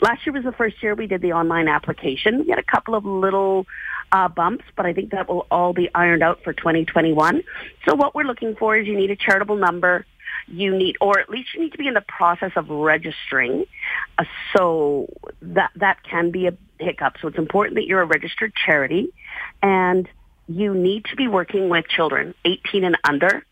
Last 0.00 0.24
year 0.26 0.32
was 0.32 0.44
the 0.44 0.52
first 0.52 0.82
year 0.82 0.94
we 0.94 1.06
did 1.06 1.20
the 1.20 1.32
online 1.32 1.68
application. 1.68 2.44
We 2.44 2.48
had 2.48 2.58
a 2.58 2.62
couple 2.62 2.94
of 2.94 3.04
little 3.04 3.66
uh, 4.12 4.28
bumps, 4.28 4.64
but 4.76 4.86
I 4.86 4.92
think 4.92 5.10
that 5.10 5.28
will 5.28 5.46
all 5.50 5.72
be 5.72 5.90
ironed 5.94 6.22
out 6.22 6.42
for 6.42 6.52
2021. 6.52 7.42
So 7.86 7.94
what 7.94 8.14
we're 8.14 8.24
looking 8.24 8.56
for 8.56 8.76
is 8.76 8.86
you 8.86 8.96
need 8.96 9.10
a 9.10 9.16
charitable 9.16 9.56
number, 9.56 10.06
you 10.46 10.74
need, 10.76 10.96
or 11.00 11.18
at 11.18 11.28
least 11.28 11.50
you 11.54 11.60
need 11.60 11.72
to 11.72 11.78
be 11.78 11.88
in 11.88 11.94
the 11.94 12.04
process 12.06 12.52
of 12.56 12.70
registering. 12.70 13.66
Uh, 14.16 14.24
so 14.56 15.12
that 15.42 15.70
that 15.76 16.02
can 16.02 16.30
be 16.30 16.46
a 16.46 16.56
hiccup. 16.78 17.16
So 17.20 17.28
it's 17.28 17.38
important 17.38 17.76
that 17.76 17.86
you're 17.86 18.02
a 18.02 18.06
registered 18.06 18.52
charity, 18.54 19.12
and 19.62 20.08
you 20.48 20.74
need 20.74 21.04
to 21.06 21.16
be 21.16 21.28
working 21.28 21.68
with 21.68 21.88
children 21.88 22.34
18 22.44 22.84
and 22.84 22.96
under. 23.04 23.44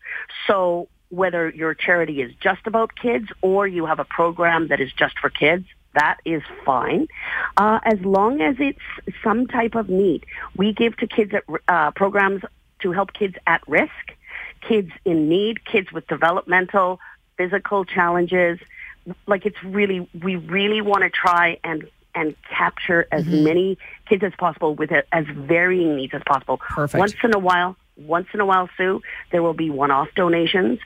So 0.47 0.87
whether 1.09 1.49
your 1.49 1.73
charity 1.73 2.21
is 2.21 2.33
just 2.41 2.65
about 2.65 2.95
kids 2.95 3.27
or 3.41 3.67
you 3.67 3.85
have 3.85 3.99
a 3.99 4.05
program 4.05 4.67
that 4.69 4.81
is 4.81 4.91
just 4.91 5.17
for 5.19 5.29
kids, 5.29 5.65
that 5.93 6.17
is 6.25 6.41
fine, 6.65 7.07
uh, 7.55 7.79
as 7.83 7.99
long 8.01 8.41
as 8.41 8.55
it's 8.59 8.79
some 9.23 9.47
type 9.47 9.75
of 9.75 9.89
need. 9.89 10.25
We 10.55 10.73
give 10.73 10.97
to 10.97 11.07
kids 11.07 11.33
at 11.33 11.43
uh, 11.67 11.91
programs 11.91 12.43
to 12.79 12.91
help 12.91 13.13
kids 13.13 13.35
at 13.47 13.61
risk 13.67 14.13
kids 14.61 14.91
in 15.05 15.29
need, 15.29 15.65
kids 15.65 15.91
with 15.91 16.07
developmental, 16.07 16.99
physical 17.37 17.85
challenges. 17.85 18.59
Like 19.25 19.45
it's 19.45 19.61
really, 19.63 20.07
we 20.21 20.35
really 20.35 20.81
want 20.81 21.03
to 21.03 21.09
try 21.09 21.59
and 21.63 21.87
and 22.17 22.35
capture 22.49 23.07
as 23.11 23.23
mm-hmm. 23.23 23.43
many 23.43 23.77
kids 24.09 24.23
as 24.23 24.33
possible 24.37 24.73
with 24.73 24.91
as 25.11 25.25
varying 25.27 25.95
needs 25.95 26.13
as 26.15 26.23
possible. 26.25 26.57
Perfect. 26.57 26.99
Once 26.99 27.15
in 27.23 27.35
a 27.35 27.39
while, 27.39 27.77
once 27.95 28.27
in 28.33 28.39
a 28.39 28.45
while, 28.45 28.69
Sue, 28.75 29.01
there 29.31 29.43
will 29.43 29.53
be 29.53 29.69
one-off 29.69 30.09
donations, 30.15 30.79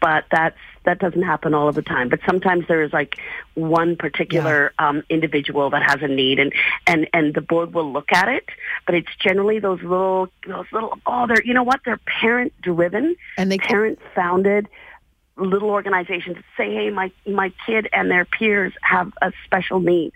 but 0.00 0.24
that's 0.30 0.56
that 0.84 0.98
doesn't 0.98 1.22
happen 1.22 1.52
all 1.52 1.68
of 1.68 1.74
the 1.74 1.82
time. 1.82 2.08
But 2.08 2.20
sometimes 2.24 2.66
there 2.68 2.82
is 2.82 2.92
like 2.92 3.16
one 3.54 3.96
particular 3.96 4.72
yeah. 4.80 4.88
um, 4.88 5.02
individual 5.10 5.68
that 5.70 5.82
has 5.82 5.98
a 6.00 6.08
need, 6.08 6.38
and 6.38 6.54
and 6.86 7.06
and 7.12 7.34
the 7.34 7.42
board 7.42 7.74
will 7.74 7.92
look 7.92 8.10
at 8.12 8.28
it. 8.28 8.48
But 8.86 8.94
it's 8.94 9.14
generally 9.18 9.58
those 9.58 9.82
little 9.82 10.28
those 10.46 10.66
little 10.72 10.98
oh 11.04 11.26
they're 11.26 11.44
you 11.44 11.52
know 11.52 11.64
what 11.64 11.80
they're 11.84 12.00
parent 12.20 12.54
driven 12.62 13.14
and 13.36 13.52
they 13.52 13.58
parent 13.58 13.98
founded 14.14 14.68
little 15.36 15.70
organizations 15.70 16.36
that 16.36 16.44
say 16.56 16.72
hey 16.74 16.90
my 16.90 17.12
my 17.26 17.52
kid 17.64 17.88
and 17.92 18.10
their 18.10 18.24
peers 18.24 18.72
have 18.82 19.12
a 19.22 19.32
special 19.44 19.78
need 19.78 20.12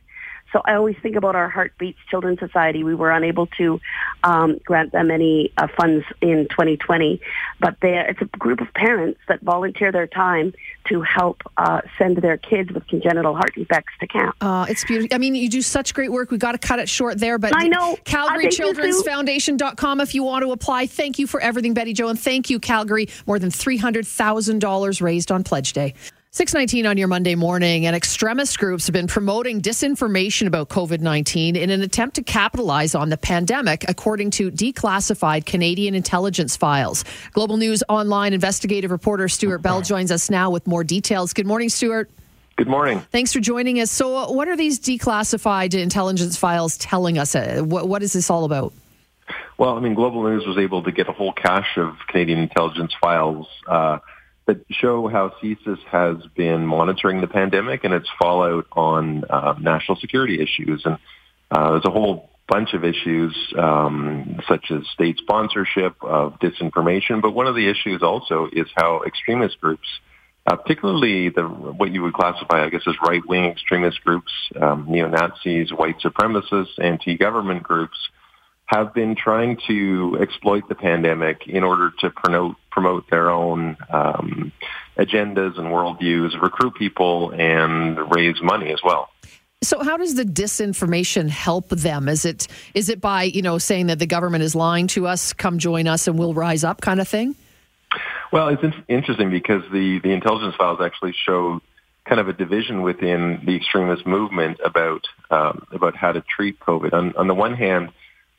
so 0.52 0.60
I 0.64 0.74
always 0.74 0.96
think 1.02 1.16
about 1.16 1.34
our 1.34 1.48
Heartbeats 1.48 1.98
Children's 2.10 2.38
Society. 2.38 2.84
We 2.84 2.94
were 2.94 3.10
unable 3.10 3.46
to 3.58 3.80
um, 4.22 4.58
grant 4.64 4.92
them 4.92 5.10
any 5.10 5.52
uh, 5.56 5.68
funds 5.68 6.04
in 6.20 6.46
2020, 6.50 7.20
but 7.58 7.76
it's 7.82 8.20
a 8.20 8.24
group 8.38 8.60
of 8.60 8.72
parents 8.74 9.20
that 9.28 9.40
volunteer 9.40 9.90
their 9.90 10.06
time 10.06 10.52
to 10.88 11.00
help 11.00 11.42
uh, 11.56 11.80
send 11.96 12.18
their 12.18 12.36
kids 12.36 12.70
with 12.70 12.86
congenital 12.86 13.34
heart 13.34 13.54
defects 13.54 13.92
to 14.00 14.06
camp. 14.06 14.36
Uh, 14.40 14.66
it's 14.68 14.84
beautiful. 14.84 15.14
I 15.14 15.18
mean, 15.18 15.34
you 15.34 15.48
do 15.48 15.62
such 15.62 15.94
great 15.94 16.12
work. 16.12 16.30
We've 16.30 16.40
got 16.40 16.52
to 16.52 16.58
cut 16.58 16.78
it 16.78 16.88
short 16.88 17.18
there, 17.18 17.38
but 17.38 17.52
I 17.54 17.68
know 17.68 17.96
Calgary 18.04 18.48
Children's 18.48 19.02
Foundation.com 19.02 20.00
if 20.00 20.14
you 20.14 20.22
want 20.22 20.44
to 20.44 20.52
apply. 20.52 20.86
Thank 20.86 21.18
you 21.18 21.26
for 21.26 21.40
everything, 21.40 21.72
Betty 21.72 21.92
Jo, 21.92 22.08
and 22.08 22.18
thank 22.18 22.50
you, 22.50 22.58
Calgary. 22.58 23.08
More 23.26 23.38
than 23.38 23.50
$300,000 23.50 25.00
raised 25.00 25.32
on 25.32 25.44
Pledge 25.44 25.72
Day. 25.72 25.94
619 26.34 26.86
on 26.86 26.96
your 26.96 27.08
Monday 27.08 27.34
morning, 27.34 27.84
and 27.84 27.94
extremist 27.94 28.58
groups 28.58 28.86
have 28.86 28.94
been 28.94 29.06
promoting 29.06 29.60
disinformation 29.60 30.46
about 30.46 30.70
COVID 30.70 31.00
19 31.00 31.56
in 31.56 31.68
an 31.68 31.82
attempt 31.82 32.16
to 32.16 32.22
capitalize 32.22 32.94
on 32.94 33.10
the 33.10 33.18
pandemic, 33.18 33.84
according 33.86 34.30
to 34.30 34.50
declassified 34.50 35.44
Canadian 35.44 35.94
intelligence 35.94 36.56
files. 36.56 37.04
Global 37.32 37.58
News 37.58 37.84
Online 37.86 38.32
investigative 38.32 38.90
reporter 38.90 39.28
Stewart 39.28 39.60
Bell 39.60 39.82
joins 39.82 40.10
us 40.10 40.30
now 40.30 40.48
with 40.48 40.66
more 40.66 40.82
details. 40.82 41.34
Good 41.34 41.46
morning, 41.46 41.68
Stewart. 41.68 42.08
Good 42.56 42.66
morning. 42.66 43.00
Thanks 43.12 43.34
for 43.34 43.40
joining 43.40 43.78
us. 43.80 43.90
So, 43.90 44.32
what 44.32 44.48
are 44.48 44.56
these 44.56 44.80
declassified 44.80 45.74
intelligence 45.74 46.38
files 46.38 46.78
telling 46.78 47.18
us? 47.18 47.34
Uh, 47.34 47.60
what, 47.62 47.88
what 47.88 48.02
is 48.02 48.14
this 48.14 48.30
all 48.30 48.44
about? 48.44 48.72
Well, 49.58 49.76
I 49.76 49.80
mean, 49.80 49.92
Global 49.92 50.22
News 50.22 50.46
was 50.46 50.56
able 50.56 50.82
to 50.84 50.92
get 50.92 51.10
a 51.10 51.12
whole 51.12 51.34
cache 51.34 51.76
of 51.76 51.94
Canadian 52.08 52.38
intelligence 52.38 52.94
files. 53.02 53.48
Uh, 53.66 53.98
that 54.46 54.64
show 54.70 55.08
how 55.08 55.32
CSIS 55.42 55.78
has 55.90 56.16
been 56.34 56.66
monitoring 56.66 57.20
the 57.20 57.26
pandemic 57.26 57.84
and 57.84 57.94
its 57.94 58.08
fallout 58.18 58.66
on 58.72 59.24
uh, 59.30 59.54
national 59.60 59.96
security 59.98 60.40
issues. 60.42 60.82
And 60.84 60.98
uh, 61.50 61.72
there's 61.72 61.84
a 61.84 61.90
whole 61.90 62.30
bunch 62.48 62.74
of 62.74 62.84
issues, 62.84 63.36
um, 63.56 64.40
such 64.48 64.70
as 64.70 64.86
state 64.92 65.18
sponsorship 65.18 65.94
of 66.02 66.38
disinformation. 66.40 67.22
But 67.22 67.32
one 67.32 67.46
of 67.46 67.54
the 67.54 67.68
issues 67.68 68.02
also 68.02 68.48
is 68.52 68.66
how 68.74 69.02
extremist 69.06 69.60
groups, 69.60 69.86
uh, 70.46 70.56
particularly 70.56 71.28
the 71.28 71.42
what 71.42 71.92
you 71.92 72.02
would 72.02 72.14
classify, 72.14 72.64
I 72.64 72.68
guess, 72.68 72.82
as 72.86 72.94
right-wing 73.06 73.44
extremist 73.44 74.02
groups, 74.02 74.32
um, 74.60 74.86
neo-Nazis, 74.88 75.72
white 75.72 75.98
supremacists, 76.00 76.78
anti-government 76.78 77.62
groups, 77.62 77.96
have 78.72 78.94
been 78.94 79.14
trying 79.14 79.58
to 79.66 80.16
exploit 80.20 80.66
the 80.68 80.74
pandemic 80.74 81.46
in 81.46 81.62
order 81.62 81.92
to 82.00 82.10
promote 82.10 82.56
promote 82.70 83.08
their 83.10 83.30
own 83.30 83.76
um, 83.90 84.50
agendas 84.96 85.58
and 85.58 85.68
worldviews, 85.68 86.40
recruit 86.40 86.74
people, 86.74 87.30
and 87.32 87.98
raise 88.14 88.40
money 88.40 88.72
as 88.72 88.80
well. 88.82 89.10
So, 89.62 89.82
how 89.82 89.98
does 89.98 90.14
the 90.14 90.24
disinformation 90.24 91.28
help 91.28 91.68
them? 91.68 92.08
Is 92.08 92.24
it 92.24 92.48
is 92.74 92.88
it 92.88 93.00
by 93.00 93.24
you 93.24 93.42
know 93.42 93.58
saying 93.58 93.86
that 93.88 93.98
the 93.98 94.06
government 94.06 94.42
is 94.42 94.54
lying 94.54 94.86
to 94.88 95.06
us, 95.06 95.32
come 95.32 95.58
join 95.58 95.86
us, 95.86 96.08
and 96.08 96.18
we'll 96.18 96.34
rise 96.34 96.64
up, 96.64 96.80
kind 96.80 97.00
of 97.00 97.06
thing? 97.06 97.36
Well, 98.32 98.48
it's 98.48 98.62
in- 98.62 98.84
interesting 98.88 99.30
because 99.30 99.62
the 99.70 100.00
the 100.02 100.12
intelligence 100.12 100.54
files 100.56 100.80
actually 100.80 101.12
show 101.12 101.60
kind 102.06 102.20
of 102.20 102.28
a 102.28 102.32
division 102.32 102.82
within 102.82 103.42
the 103.44 103.54
extremist 103.54 104.06
movement 104.06 104.58
about 104.64 105.04
um, 105.30 105.66
about 105.72 105.94
how 105.94 106.12
to 106.12 106.22
treat 106.22 106.58
COVID. 106.58 106.94
On, 106.94 107.14
on 107.16 107.26
the 107.28 107.34
one 107.34 107.54
hand 107.54 107.90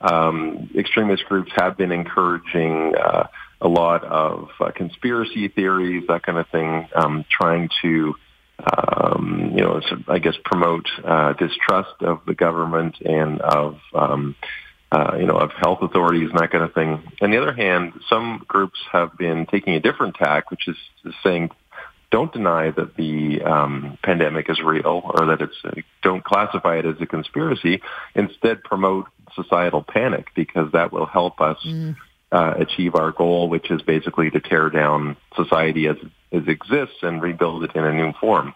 um, 0.03 0.69
extremist 0.75 1.25
groups 1.25 1.51
have 1.55 1.77
been 1.77 1.91
encouraging 1.91 2.93
uh, 2.95 3.27
a 3.61 3.67
lot 3.67 4.03
of 4.03 4.49
uh, 4.59 4.71
conspiracy 4.75 5.47
theories, 5.47 6.03
that 6.07 6.23
kind 6.23 6.37
of 6.37 6.47
thing, 6.49 6.87
um, 6.93 7.23
trying 7.29 7.69
to, 7.81 8.13
um, 8.59 9.53
you 9.55 9.63
know, 9.63 9.81
I 10.07 10.19
guess 10.19 10.35
promote 10.43 10.85
uh, 11.03 11.33
distrust 11.33 12.01
of 12.01 12.21
the 12.27 12.35
government 12.35 12.99
and 13.01 13.41
of, 13.41 13.79
um, 13.95 14.35
uh, 14.91 15.15
you 15.17 15.25
know, 15.25 15.37
of 15.37 15.51
health 15.53 15.79
authorities 15.81 16.29
and 16.29 16.39
that 16.39 16.51
kind 16.51 16.63
of 16.65 16.73
thing. 16.73 17.01
On 17.21 17.31
the 17.31 17.37
other 17.41 17.53
hand, 17.53 17.93
some 18.09 18.43
groups 18.47 18.79
have 18.91 19.17
been 19.17 19.45
taking 19.45 19.73
a 19.75 19.79
different 19.79 20.15
tack, 20.15 20.51
which 20.51 20.67
is, 20.67 20.75
saying, 21.23 21.49
don't 22.11 22.31
deny 22.31 22.69
that 22.69 22.95
the 22.95 23.41
um, 23.41 23.97
pandemic 24.03 24.47
is 24.47 24.61
real 24.61 25.01
or 25.03 25.25
that 25.25 25.41
it's 25.41 25.55
uh, 25.65 25.71
don't 26.03 26.23
classify 26.23 26.77
it 26.77 26.85
as 26.85 26.95
a 27.01 27.07
conspiracy. 27.07 27.81
Instead, 28.13 28.63
promote 28.63 29.07
societal 29.35 29.83
panic 29.83 30.27
because 30.35 30.71
that 30.71 30.91
will 30.91 31.05
help 31.05 31.41
us 31.41 31.57
mm. 31.65 31.95
uh, 32.31 32.53
achieve 32.57 32.95
our 32.95 33.11
goal, 33.11 33.49
which 33.49 33.71
is 33.71 33.81
basically 33.81 34.29
to 34.31 34.39
tear 34.39 34.69
down 34.69 35.17
society 35.35 35.87
as, 35.87 35.97
as 36.31 36.43
it 36.43 36.49
exists 36.49 36.97
and 37.01 37.21
rebuild 37.21 37.63
it 37.63 37.71
in 37.75 37.83
a 37.83 37.93
new 37.93 38.13
form. 38.13 38.53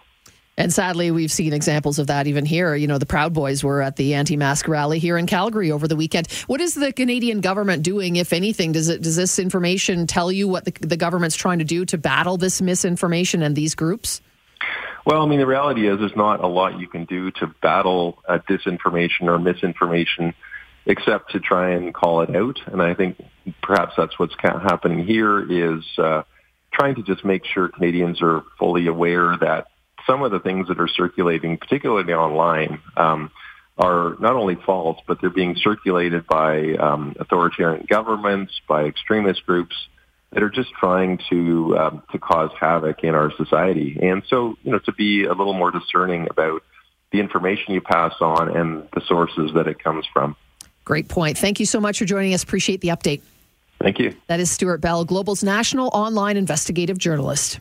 And 0.60 0.74
sadly, 0.74 1.12
we've 1.12 1.32
seen 1.32 1.54
examples 1.54 2.00
of 2.00 2.08
that 2.08 2.26
even 2.26 2.44
here. 2.44 2.74
You 2.74 2.88
know, 2.88 2.98
the 2.98 3.06
Proud 3.06 3.32
Boys 3.32 3.64
were 3.64 3.80
at 3.80 3.96
the 3.96 4.16
anti-mask 4.16 4.68
rally 4.68 4.98
here 4.98 5.16
in 5.16 5.28
Calgary 5.28 5.72
over 5.72 5.88
the 5.88 5.96
weekend. 5.96 6.32
What 6.48 6.62
is 6.62 6.74
the 6.74 6.92
Canadian 6.92 7.42
government 7.42 7.84
doing, 7.84 8.16
if 8.16 8.34
anything? 8.34 8.72
Does 8.72 8.90
it 8.90 9.04
does 9.04 9.16
this 9.16 9.38
information 9.38 10.08
tell 10.08 10.32
you 10.32 10.48
what 10.48 10.66
the, 10.66 10.72
the 10.82 10.98
government's 10.98 11.36
trying 11.36 11.60
to 11.60 11.66
do 11.66 11.86
to 11.86 11.98
battle 12.00 12.38
this 12.38 12.60
misinformation 12.60 13.44
and 13.44 13.56
these 13.56 13.76
groups? 13.76 14.20
Well, 15.06 15.22
I 15.22 15.28
mean, 15.28 15.40
the 15.40 15.46
reality 15.46 15.88
is 15.88 16.00
there's 16.00 16.16
not 16.16 16.44
a 16.44 16.48
lot 16.48 16.80
you 16.80 16.88
can 16.88 17.06
do 17.06 17.30
to 17.32 17.48
battle 17.62 18.18
uh, 18.28 18.40
disinformation 18.50 19.28
or 19.28 19.38
misinformation 19.38 20.34
except 20.88 21.32
to 21.32 21.40
try 21.40 21.72
and 21.72 21.94
call 21.94 22.22
it 22.22 22.36
out. 22.36 22.58
And 22.66 22.82
I 22.82 22.94
think 22.94 23.22
perhaps 23.62 23.94
that's 23.98 24.18
what's 24.18 24.34
happening 24.40 25.06
here 25.06 25.40
is 25.40 25.84
uh, 25.98 26.24
trying 26.74 26.96
to 26.96 27.04
just 27.04 27.24
make 27.26 27.46
sure 27.46 27.68
Canadians 27.68 28.22
are 28.22 28.44
fully 28.58 28.88
aware 28.88 29.36
that 29.40 29.68
some 30.08 30.24
of 30.24 30.32
the 30.32 30.40
things 30.40 30.70
that 30.70 30.80
are 30.80 30.88
circulating, 30.88 31.58
particularly 31.58 32.14
online, 32.14 32.80
um, 32.96 33.30
are 33.78 34.16
not 34.20 34.34
only 34.34 34.56
false, 34.66 34.98
but 35.06 35.20
they're 35.22 35.30
being 35.30 35.56
circulated 35.58 36.26
by 36.26 36.74
um, 36.76 37.16
authoritarian 37.20 37.86
governments, 37.88 38.54
by 38.68 38.86
extremist 38.86 39.46
groups 39.46 39.76
that 40.32 40.42
are 40.42 40.50
just 40.50 40.72
trying 40.80 41.20
to 41.30 41.78
um, 41.78 42.04
to 42.12 42.18
cause 42.18 42.50
havoc 42.60 43.04
in 43.04 43.14
our 43.14 43.32
society. 43.38 44.00
And 44.02 44.24
so, 44.30 44.58
you 44.64 44.72
know, 44.72 44.80
to 44.80 44.94
be 44.94 45.26
a 45.26 45.34
little 45.34 45.54
more 45.54 45.72
discerning 45.72 46.28
about 46.30 46.64
the 47.12 47.20
information 47.20 47.74
you 47.74 47.82
pass 47.82 48.14
on 48.20 48.56
and 48.56 48.88
the 48.94 49.02
sources 49.08 49.52
that 49.54 49.68
it 49.68 49.84
comes 49.84 50.06
from. 50.12 50.36
Great 50.88 51.10
point. 51.10 51.38
Thank 51.38 51.60
you 51.60 51.66
so 51.66 51.82
much 51.82 52.00
for 52.00 52.06
joining 52.06 52.34
us. 52.34 52.44
Appreciate 52.44 52.80
the 52.80 52.88
update. 52.88 53.20
Thank 53.82 54.00
you. 54.00 54.16
That 54.28 54.40
is 54.40 54.50
Stewart 54.50 54.80
Bell, 54.80 55.04
Global's 55.04 55.44
national 55.44 55.90
online 55.92 56.38
investigative 56.38 56.98
journalist. 56.98 57.60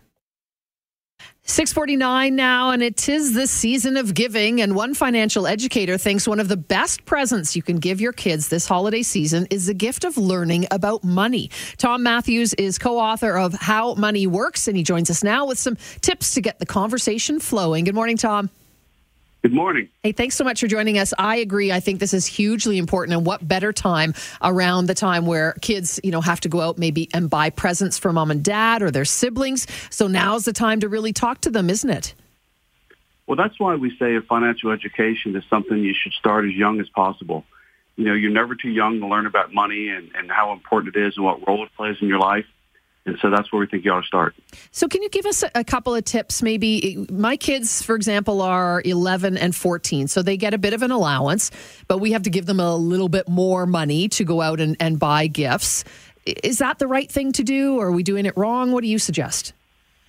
649 1.42 2.36
now, 2.36 2.70
and 2.70 2.84
it 2.84 3.08
is 3.08 3.34
the 3.34 3.48
season 3.48 3.96
of 3.96 4.14
giving. 4.14 4.60
And 4.60 4.76
one 4.76 4.94
financial 4.94 5.48
educator 5.48 5.98
thinks 5.98 6.28
one 6.28 6.38
of 6.38 6.46
the 6.46 6.56
best 6.56 7.04
presents 7.04 7.56
you 7.56 7.62
can 7.62 7.78
give 7.78 8.00
your 8.00 8.12
kids 8.12 8.46
this 8.46 8.68
holiday 8.68 9.02
season 9.02 9.48
is 9.50 9.66
the 9.66 9.74
gift 9.74 10.04
of 10.04 10.16
learning 10.16 10.68
about 10.70 11.02
money. 11.02 11.50
Tom 11.78 12.04
Mathews 12.04 12.54
is 12.54 12.78
co 12.78 12.96
author 12.96 13.36
of 13.36 13.54
How 13.54 13.94
Money 13.94 14.28
Works, 14.28 14.68
and 14.68 14.76
he 14.76 14.84
joins 14.84 15.10
us 15.10 15.24
now 15.24 15.46
with 15.46 15.58
some 15.58 15.76
tips 16.00 16.34
to 16.34 16.40
get 16.40 16.60
the 16.60 16.66
conversation 16.66 17.40
flowing. 17.40 17.86
Good 17.86 17.96
morning, 17.96 18.18
Tom. 18.18 18.50
Good 19.42 19.52
morning. 19.52 19.88
Hey, 20.02 20.12
thanks 20.12 20.34
so 20.34 20.42
much 20.42 20.60
for 20.60 20.66
joining 20.66 20.98
us. 20.98 21.14
I 21.18 21.36
agree. 21.36 21.70
I 21.70 21.78
think 21.78 22.00
this 22.00 22.12
is 22.12 22.26
hugely 22.26 22.78
important. 22.78 23.16
And 23.16 23.24
what 23.24 23.46
better 23.46 23.72
time 23.72 24.14
around 24.42 24.86
the 24.86 24.94
time 24.94 25.24
where 25.24 25.52
kids, 25.62 26.00
you 26.02 26.10
know, 26.10 26.20
have 26.20 26.40
to 26.40 26.48
go 26.48 26.60
out 26.60 26.78
maybe 26.78 27.08
and 27.14 27.30
buy 27.30 27.50
presents 27.50 27.96
for 27.96 28.12
mom 28.12 28.30
and 28.30 28.42
dad 28.42 28.82
or 28.82 28.90
their 28.90 29.04
siblings. 29.04 29.66
So 29.90 30.08
now's 30.08 30.44
the 30.46 30.52
time 30.52 30.80
to 30.80 30.88
really 30.88 31.12
talk 31.12 31.42
to 31.42 31.50
them, 31.50 31.70
isn't 31.70 31.90
it? 31.90 32.14
Well, 33.26 33.36
that's 33.36 33.58
why 33.60 33.74
we 33.74 33.96
say 33.98 34.18
financial 34.20 34.70
education 34.70 35.36
is 35.36 35.44
something 35.50 35.78
you 35.78 35.94
should 35.94 36.12
start 36.12 36.44
as 36.44 36.52
young 36.52 36.80
as 36.80 36.88
possible. 36.88 37.44
You 37.96 38.04
know, 38.04 38.14
you're 38.14 38.30
never 38.30 38.54
too 38.54 38.70
young 38.70 39.00
to 39.00 39.06
learn 39.06 39.26
about 39.26 39.52
money 39.52 39.88
and, 39.88 40.10
and 40.14 40.30
how 40.30 40.52
important 40.52 40.96
it 40.96 41.06
is 41.06 41.16
and 41.16 41.24
what 41.24 41.46
role 41.46 41.64
it 41.64 41.70
plays 41.76 41.96
in 42.00 42.08
your 42.08 42.18
life. 42.18 42.46
And 43.06 43.16
so 43.22 43.30
that's 43.30 43.52
where 43.52 43.60
we 43.60 43.66
think 43.66 43.84
you 43.84 43.92
ought 43.92 44.00
to 44.00 44.06
start. 44.06 44.34
So, 44.72 44.88
can 44.88 45.00
you 45.00 45.08
give 45.08 45.26
us 45.26 45.44
a 45.54 45.62
couple 45.62 45.94
of 45.94 46.04
tips? 46.04 46.42
Maybe 46.42 46.98
eh, 46.98 47.12
my 47.12 47.36
kids, 47.36 47.80
for 47.80 47.94
example, 47.94 48.42
are 48.42 48.82
11 48.84 49.38
and 49.38 49.54
14, 49.54 50.08
so 50.08 50.22
they 50.22 50.36
get 50.36 50.52
a 50.54 50.58
bit 50.58 50.74
of 50.74 50.82
an 50.82 50.90
allowance, 50.90 51.52
but 51.86 51.98
we 51.98 52.10
have 52.12 52.24
to 52.24 52.30
give 52.30 52.46
them 52.46 52.58
a 52.58 52.74
little 52.74 53.08
bit 53.08 53.28
more 53.28 53.64
money 53.64 54.08
to 54.08 54.24
go 54.24 54.42
out 54.42 54.60
and, 54.60 54.76
and 54.80 54.98
buy 54.98 55.28
gifts. 55.28 55.84
Is 56.26 56.58
that 56.58 56.80
the 56.80 56.88
right 56.88 57.10
thing 57.10 57.30
to 57.32 57.44
do, 57.44 57.76
or 57.76 57.86
are 57.86 57.92
we 57.92 58.02
doing 58.02 58.26
it 58.26 58.36
wrong? 58.36 58.72
What 58.72 58.82
do 58.82 58.88
you 58.88 58.98
suggest? 58.98 59.52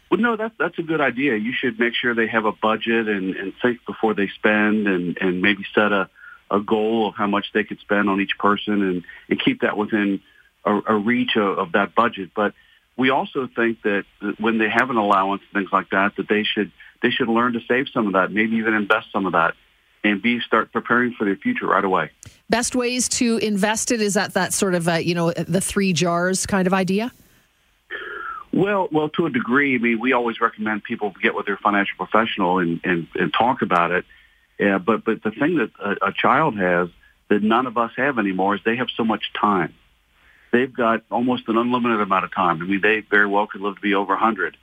Well, 0.09 0.19
no, 0.19 0.35
that's 0.35 0.55
that's 0.57 0.79
a 0.79 0.83
good 0.83 1.01
idea. 1.01 1.35
You 1.35 1.53
should 1.53 1.79
make 1.79 1.93
sure 1.93 2.15
they 2.15 2.27
have 2.27 2.45
a 2.45 2.51
budget 2.51 3.07
and, 3.07 3.35
and 3.35 3.53
think 3.61 3.85
before 3.85 4.15
they 4.15 4.27
spend, 4.29 4.87
and, 4.87 5.17
and 5.21 5.43
maybe 5.43 5.63
set 5.75 5.91
a, 5.91 6.09
a 6.49 6.59
goal 6.59 7.09
of 7.09 7.15
how 7.15 7.27
much 7.27 7.51
they 7.53 7.63
could 7.63 7.79
spend 7.79 8.09
on 8.09 8.21
each 8.21 8.39
person, 8.39 8.81
and, 8.81 9.03
and 9.29 9.39
keep 9.39 9.61
that 9.61 9.77
within 9.77 10.21
a, 10.65 10.79
a 10.87 10.95
reach 10.95 11.35
of, 11.35 11.59
of 11.59 11.71
that 11.73 11.93
budget. 11.93 12.31
But 12.35 12.53
we 12.97 13.11
also 13.11 13.47
think 13.55 13.83
that 13.83 14.05
when 14.39 14.57
they 14.57 14.69
have 14.69 14.89
an 14.89 14.97
allowance 14.97 15.43
and 15.43 15.61
things 15.61 15.71
like 15.71 15.91
that, 15.91 16.15
that 16.17 16.27
they 16.27 16.43
should 16.43 16.71
they 17.01 17.11
should 17.11 17.27
learn 17.27 17.53
to 17.53 17.59
save 17.67 17.87
some 17.93 18.07
of 18.07 18.13
that, 18.13 18.31
maybe 18.31 18.55
even 18.57 18.73
invest 18.73 19.11
some 19.11 19.27
of 19.27 19.33
that, 19.33 19.53
and 20.03 20.21
be 20.21 20.39
start 20.39 20.73
preparing 20.73 21.13
for 21.13 21.25
their 21.25 21.35
future 21.35 21.67
right 21.67 21.85
away. 21.85 22.09
Best 22.49 22.75
ways 22.75 23.07
to 23.09 23.37
invest 23.37 23.91
it 23.91 24.01
is 24.01 24.15
that 24.15 24.33
that 24.33 24.51
sort 24.51 24.73
of 24.73 24.87
a, 24.87 25.05
you 25.05 25.13
know 25.13 25.31
the 25.31 25.61
three 25.61 25.93
jars 25.93 26.45
kind 26.45 26.65
of 26.65 26.73
idea. 26.73 27.11
Well, 28.51 28.87
well, 28.91 29.09
to 29.09 29.27
a 29.27 29.29
degree, 29.29 29.75
I 29.75 29.77
mean, 29.77 29.99
we 29.99 30.13
always 30.13 30.41
recommend 30.41 30.83
people 30.83 31.13
get 31.21 31.35
with 31.35 31.45
their 31.45 31.57
financial 31.57 31.97
professional 31.97 32.57
and 32.57 32.81
and, 32.83 33.07
and 33.13 33.31
talk 33.31 33.61
about 33.61 33.91
it. 33.91 34.05
Yeah, 34.59 34.79
but 34.79 35.05
but 35.05 35.21
the 35.21 35.31
thing 35.31 35.57
that 35.57 35.69
a, 35.79 36.07
a 36.07 36.13
child 36.13 36.57
has 36.57 36.89
that 37.29 37.43
none 37.43 37.67
of 37.67 37.77
us 37.77 37.91
have 37.97 38.17
anymore 38.17 38.55
is 38.55 38.61
they 38.65 38.77
have 38.77 38.89
so 38.95 39.03
much 39.03 39.31
time 39.39 39.75
they've 40.51 40.73
got 40.73 41.03
almost 41.11 41.47
an 41.47 41.57
unlimited 41.57 42.01
amount 42.01 42.25
of 42.25 42.33
time. 42.33 42.61
I 42.61 42.65
mean, 42.65 42.81
they 42.81 43.01
very 43.01 43.27
well 43.27 43.47
could 43.47 43.61
live 43.61 43.75
to 43.75 43.81
be 43.81 43.93
over 43.93 44.13
100. 44.13 44.57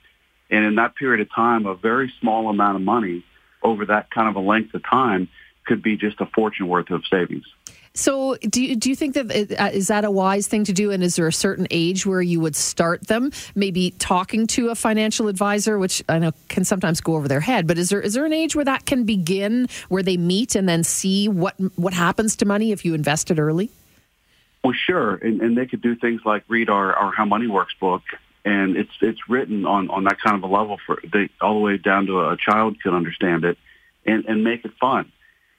And 0.49 0.65
in 0.65 0.75
that 0.75 0.95
period 0.95 1.21
of 1.21 1.33
time, 1.33 1.65
a 1.65 1.75
very 1.75 2.13
small 2.19 2.49
amount 2.49 2.75
of 2.75 2.81
money 2.81 3.23
over 3.63 3.85
that 3.87 4.11
kind 4.11 4.29
of 4.29 4.35
a 4.35 4.39
length 4.39 4.73
of 4.73 4.83
time 4.83 5.27
could 5.65 5.81
be 5.81 5.97
just 5.97 6.21
a 6.21 6.27
fortune 6.27 6.67
worth 6.67 6.91
of 6.91 7.03
savings. 7.09 7.45
So, 7.95 8.35
do 8.35 8.61
you, 8.61 8.75
do 8.75 8.89
you 8.89 8.95
think 8.95 9.13
that 9.13 9.55
uh, 9.57 9.69
is 9.71 9.87
that 9.87 10.03
a 10.03 10.11
wise 10.11 10.47
thing 10.47 10.65
to 10.65 10.73
do? 10.73 10.91
And 10.91 11.01
is 11.01 11.15
there 11.15 11.27
a 11.27 11.33
certain 11.33 11.65
age 11.71 12.05
where 12.05 12.21
you 12.21 12.41
would 12.41 12.55
start 12.55 13.07
them? 13.07 13.31
Maybe 13.55 13.91
talking 13.91 14.47
to 14.47 14.67
a 14.67 14.75
financial 14.75 15.29
advisor, 15.29 15.79
which 15.79 16.03
I 16.09 16.19
know 16.19 16.33
can 16.49 16.65
sometimes 16.65 16.99
go 16.99 17.15
over 17.15 17.29
their 17.29 17.39
head. 17.39 17.67
But 17.67 17.77
is 17.77 17.89
there 17.89 18.01
is 18.01 18.13
there 18.13 18.25
an 18.25 18.33
age 18.33 18.53
where 18.53 18.65
that 18.65 18.85
can 18.85 19.05
begin, 19.05 19.69
where 19.87 20.03
they 20.03 20.17
meet 20.17 20.55
and 20.55 20.67
then 20.67 20.83
see 20.83 21.29
what 21.29 21.55
what 21.77 21.93
happens 21.93 22.35
to 22.37 22.45
money 22.45 22.73
if 22.73 22.83
you 22.83 22.93
invest 22.93 23.31
it 23.31 23.39
early? 23.39 23.71
Well, 24.65 24.73
sure, 24.73 25.13
and, 25.13 25.41
and 25.41 25.55
they 25.55 25.67
could 25.67 25.83
do 25.83 25.95
things 25.95 26.21
like 26.25 26.43
read 26.47 26.71
our, 26.71 26.91
our 26.91 27.11
How 27.11 27.25
Money 27.25 27.45
Works 27.45 27.75
book, 27.79 28.01
and 28.43 28.75
it's 28.75 28.89
it's 28.99 29.29
written 29.29 29.67
on 29.67 29.91
on 29.91 30.05
that 30.05 30.19
kind 30.19 30.35
of 30.35 30.49
a 30.49 30.51
level 30.51 30.79
for 30.87 30.99
they 31.13 31.29
all 31.39 31.53
the 31.53 31.59
way 31.59 31.77
down 31.77 32.07
to 32.07 32.21
a 32.29 32.35
child 32.35 32.81
could 32.81 32.95
understand 32.95 33.45
it, 33.45 33.59
and 34.07 34.25
and 34.25 34.43
make 34.43 34.65
it 34.65 34.71
fun 34.81 35.11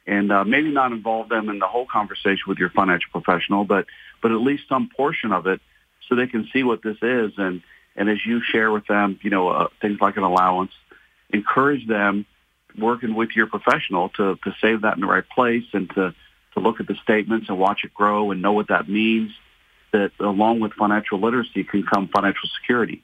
and 0.09 0.33
uh, 0.33 0.43
maybe 0.43 0.73
not 0.73 0.91
involve 0.91 1.29
them 1.29 1.49
in 1.49 1.61
the 1.61 1.69
whole 1.69 1.87
conversation 1.87 2.43
with 2.49 2.59
your 2.59 2.71
financial 2.71 3.09
professional, 3.13 3.65
but 3.65 3.87
but 4.23 4.33
at 4.33 4.41
least 4.41 4.65
some 4.69 4.89
portion 4.97 5.31
of 5.31 5.47
it, 5.47 5.61
so 6.09 6.17
they 6.17 6.27
can 6.27 6.49
see 6.53 6.65
what 6.65 6.83
this 6.83 6.97
is. 7.01 7.31
And 7.37 7.63
and 7.95 8.11
as 8.11 8.27
you 8.27 8.43
share 8.43 8.73
with 8.73 8.89
them, 8.89 9.21
you 9.23 9.31
know, 9.31 9.51
uh, 9.51 9.69
things 9.81 10.01
like 10.01 10.17
an 10.17 10.25
allowance, 10.25 10.73
encourage 11.31 11.87
them 11.87 12.27
working 12.77 13.15
with 13.15 13.37
your 13.37 13.47
professional 13.47 14.09
to 14.11 14.35
to 14.43 14.53
save 14.61 14.81
that 14.81 14.95
in 14.95 15.01
the 15.01 15.07
right 15.07 15.29
place 15.29 15.67
and 15.73 15.89
to 15.91 16.13
to 16.57 16.61
look 16.61 16.81
at 16.81 16.87
the 16.87 16.97
statements 17.03 17.49
and 17.49 17.59
watch 17.59 17.85
it 17.85 17.95
grow 17.95 18.31
and 18.31 18.43
know 18.43 18.53
what 18.53 18.69
that 18.69 18.89
means. 18.89 19.33
That 19.93 20.11
along 20.21 20.61
with 20.61 20.73
financial 20.73 21.21
literacy 21.21 21.65
can 21.65 21.85
come 21.85 22.09
financial 22.09 22.49
security. 22.61 23.03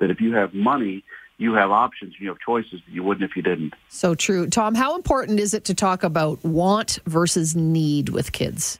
That 0.00 0.10
if 0.10 0.20
you 0.20 0.34
have 0.34 0.52
money 0.52 1.04
you 1.36 1.54
have 1.54 1.70
options, 1.70 2.14
and 2.14 2.22
you 2.22 2.28
have 2.28 2.38
choices 2.38 2.80
that 2.86 2.92
you 2.92 3.02
wouldn't 3.02 3.28
if 3.28 3.36
you 3.36 3.42
didn't. 3.42 3.74
So 3.88 4.14
true. 4.14 4.48
Tom, 4.48 4.74
how 4.74 4.94
important 4.94 5.40
is 5.40 5.52
it 5.52 5.64
to 5.64 5.74
talk 5.74 6.04
about 6.04 6.44
want 6.44 6.98
versus 7.06 7.56
need 7.56 8.08
with 8.08 8.32
kids? 8.32 8.78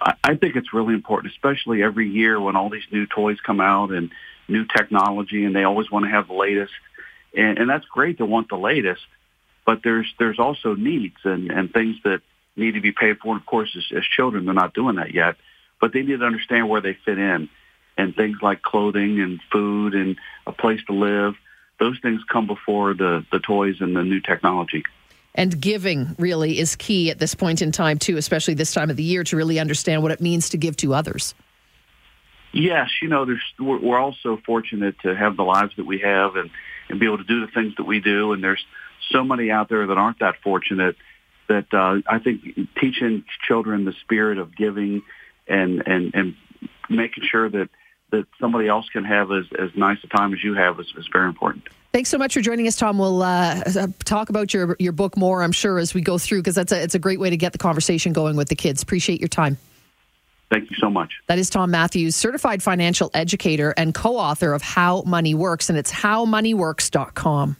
I 0.00 0.36
think 0.36 0.54
it's 0.54 0.72
really 0.72 0.94
important, 0.94 1.32
especially 1.32 1.82
every 1.82 2.08
year 2.08 2.40
when 2.40 2.54
all 2.54 2.70
these 2.70 2.86
new 2.92 3.06
toys 3.06 3.38
come 3.40 3.60
out 3.60 3.90
and 3.90 4.10
new 4.46 4.64
technology, 4.64 5.44
and 5.44 5.54
they 5.54 5.64
always 5.64 5.90
want 5.90 6.04
to 6.04 6.10
have 6.10 6.28
the 6.28 6.34
latest. 6.34 6.72
And, 7.36 7.58
and 7.58 7.68
that's 7.68 7.84
great 7.86 8.18
to 8.18 8.24
want 8.24 8.48
the 8.48 8.56
latest, 8.56 9.02
but 9.66 9.80
there's 9.82 10.06
there's 10.18 10.38
also 10.38 10.74
needs 10.74 11.16
and, 11.24 11.50
and 11.50 11.72
things 11.72 11.96
that 12.04 12.20
need 12.58 12.74
to 12.74 12.80
be 12.80 12.92
paid 12.92 13.18
for. 13.18 13.32
And 13.32 13.40
of 13.40 13.46
course, 13.46 13.74
as, 13.76 13.84
as 13.96 14.04
children, 14.04 14.44
they're 14.44 14.54
not 14.54 14.74
doing 14.74 14.96
that 14.96 15.14
yet, 15.14 15.36
but 15.80 15.92
they 15.92 16.02
need 16.02 16.20
to 16.20 16.26
understand 16.26 16.68
where 16.68 16.80
they 16.80 16.94
fit 17.04 17.18
in 17.18 17.48
and 17.96 18.14
things 18.14 18.38
like 18.42 18.62
clothing 18.62 19.20
and 19.20 19.40
food 19.50 19.94
and 19.94 20.16
a 20.46 20.52
place 20.52 20.80
to 20.86 20.92
live. 20.92 21.34
Those 21.80 21.98
things 22.00 22.20
come 22.30 22.46
before 22.46 22.94
the, 22.94 23.24
the 23.30 23.38
toys 23.38 23.76
and 23.80 23.94
the 23.94 24.02
new 24.02 24.20
technology. 24.20 24.84
And 25.34 25.60
giving 25.60 26.16
really 26.18 26.58
is 26.58 26.74
key 26.74 27.10
at 27.10 27.18
this 27.18 27.34
point 27.34 27.62
in 27.62 27.70
time, 27.70 27.98
too, 27.98 28.16
especially 28.16 28.54
this 28.54 28.72
time 28.72 28.90
of 28.90 28.96
the 28.96 29.02
year, 29.02 29.22
to 29.24 29.36
really 29.36 29.60
understand 29.60 30.02
what 30.02 30.10
it 30.10 30.20
means 30.20 30.48
to 30.50 30.56
give 30.56 30.76
to 30.78 30.94
others. 30.94 31.34
Yes, 32.52 32.88
you 33.02 33.08
know, 33.08 33.24
there's, 33.24 33.42
we're, 33.58 33.78
we're 33.78 33.98
also 33.98 34.40
fortunate 34.44 34.98
to 35.00 35.14
have 35.14 35.36
the 35.36 35.44
lives 35.44 35.74
that 35.76 35.86
we 35.86 35.98
have 35.98 36.34
and, 36.36 36.50
and 36.88 36.98
be 36.98 37.06
able 37.06 37.18
to 37.18 37.24
do 37.24 37.44
the 37.44 37.52
things 37.52 37.74
that 37.76 37.84
we 37.84 38.00
do. 38.00 38.32
And 38.32 38.42
there's 38.42 38.64
so 39.10 39.22
many 39.22 39.50
out 39.50 39.68
there 39.68 39.86
that 39.86 39.98
aren't 39.98 40.18
that 40.20 40.36
fortunate 40.42 40.96
that 41.48 41.66
uh, 41.72 42.00
I 42.08 42.18
think 42.18 42.42
teaching 42.80 43.24
children 43.46 43.84
the 43.84 43.94
spirit 44.02 44.38
of 44.38 44.54
giving 44.56 45.02
and, 45.46 45.82
and, 45.86 46.14
and 46.14 46.34
making 46.88 47.24
sure 47.24 47.48
that 47.48 47.68
that 48.10 48.26
somebody 48.40 48.68
else 48.68 48.88
can 48.88 49.04
have 49.04 49.30
as, 49.30 49.44
as 49.58 49.70
nice 49.76 49.98
a 50.02 50.06
time 50.06 50.32
as 50.32 50.42
you 50.42 50.54
have 50.54 50.80
is, 50.80 50.86
is 50.96 51.06
very 51.12 51.26
important. 51.26 51.68
Thanks 51.92 52.08
so 52.08 52.18
much 52.18 52.34
for 52.34 52.40
joining 52.40 52.66
us, 52.66 52.76
Tom. 52.76 52.98
We'll 52.98 53.22
uh, 53.22 53.62
talk 54.04 54.28
about 54.28 54.52
your 54.52 54.76
your 54.78 54.92
book 54.92 55.16
more, 55.16 55.42
I'm 55.42 55.52
sure, 55.52 55.78
as 55.78 55.94
we 55.94 56.00
go 56.00 56.18
through, 56.18 56.40
because 56.40 56.54
that's 56.54 56.72
a, 56.72 56.82
it's 56.82 56.94
a 56.94 56.98
great 56.98 57.20
way 57.20 57.30
to 57.30 57.36
get 57.36 57.52
the 57.52 57.58
conversation 57.58 58.12
going 58.12 58.36
with 58.36 58.48
the 58.48 58.56
kids. 58.56 58.82
Appreciate 58.82 59.20
your 59.20 59.28
time. 59.28 59.56
Thank 60.50 60.70
you 60.70 60.76
so 60.78 60.88
much. 60.88 61.12
That 61.26 61.38
is 61.38 61.50
Tom 61.50 61.70
Mathews, 61.70 62.16
certified 62.16 62.62
financial 62.62 63.10
educator 63.14 63.74
and 63.76 63.94
co 63.94 64.16
author 64.16 64.54
of 64.54 64.62
How 64.62 65.02
Money 65.02 65.34
Works, 65.34 65.68
and 65.68 65.78
it's 65.78 65.92
howmoneyworks.com. 65.92 67.56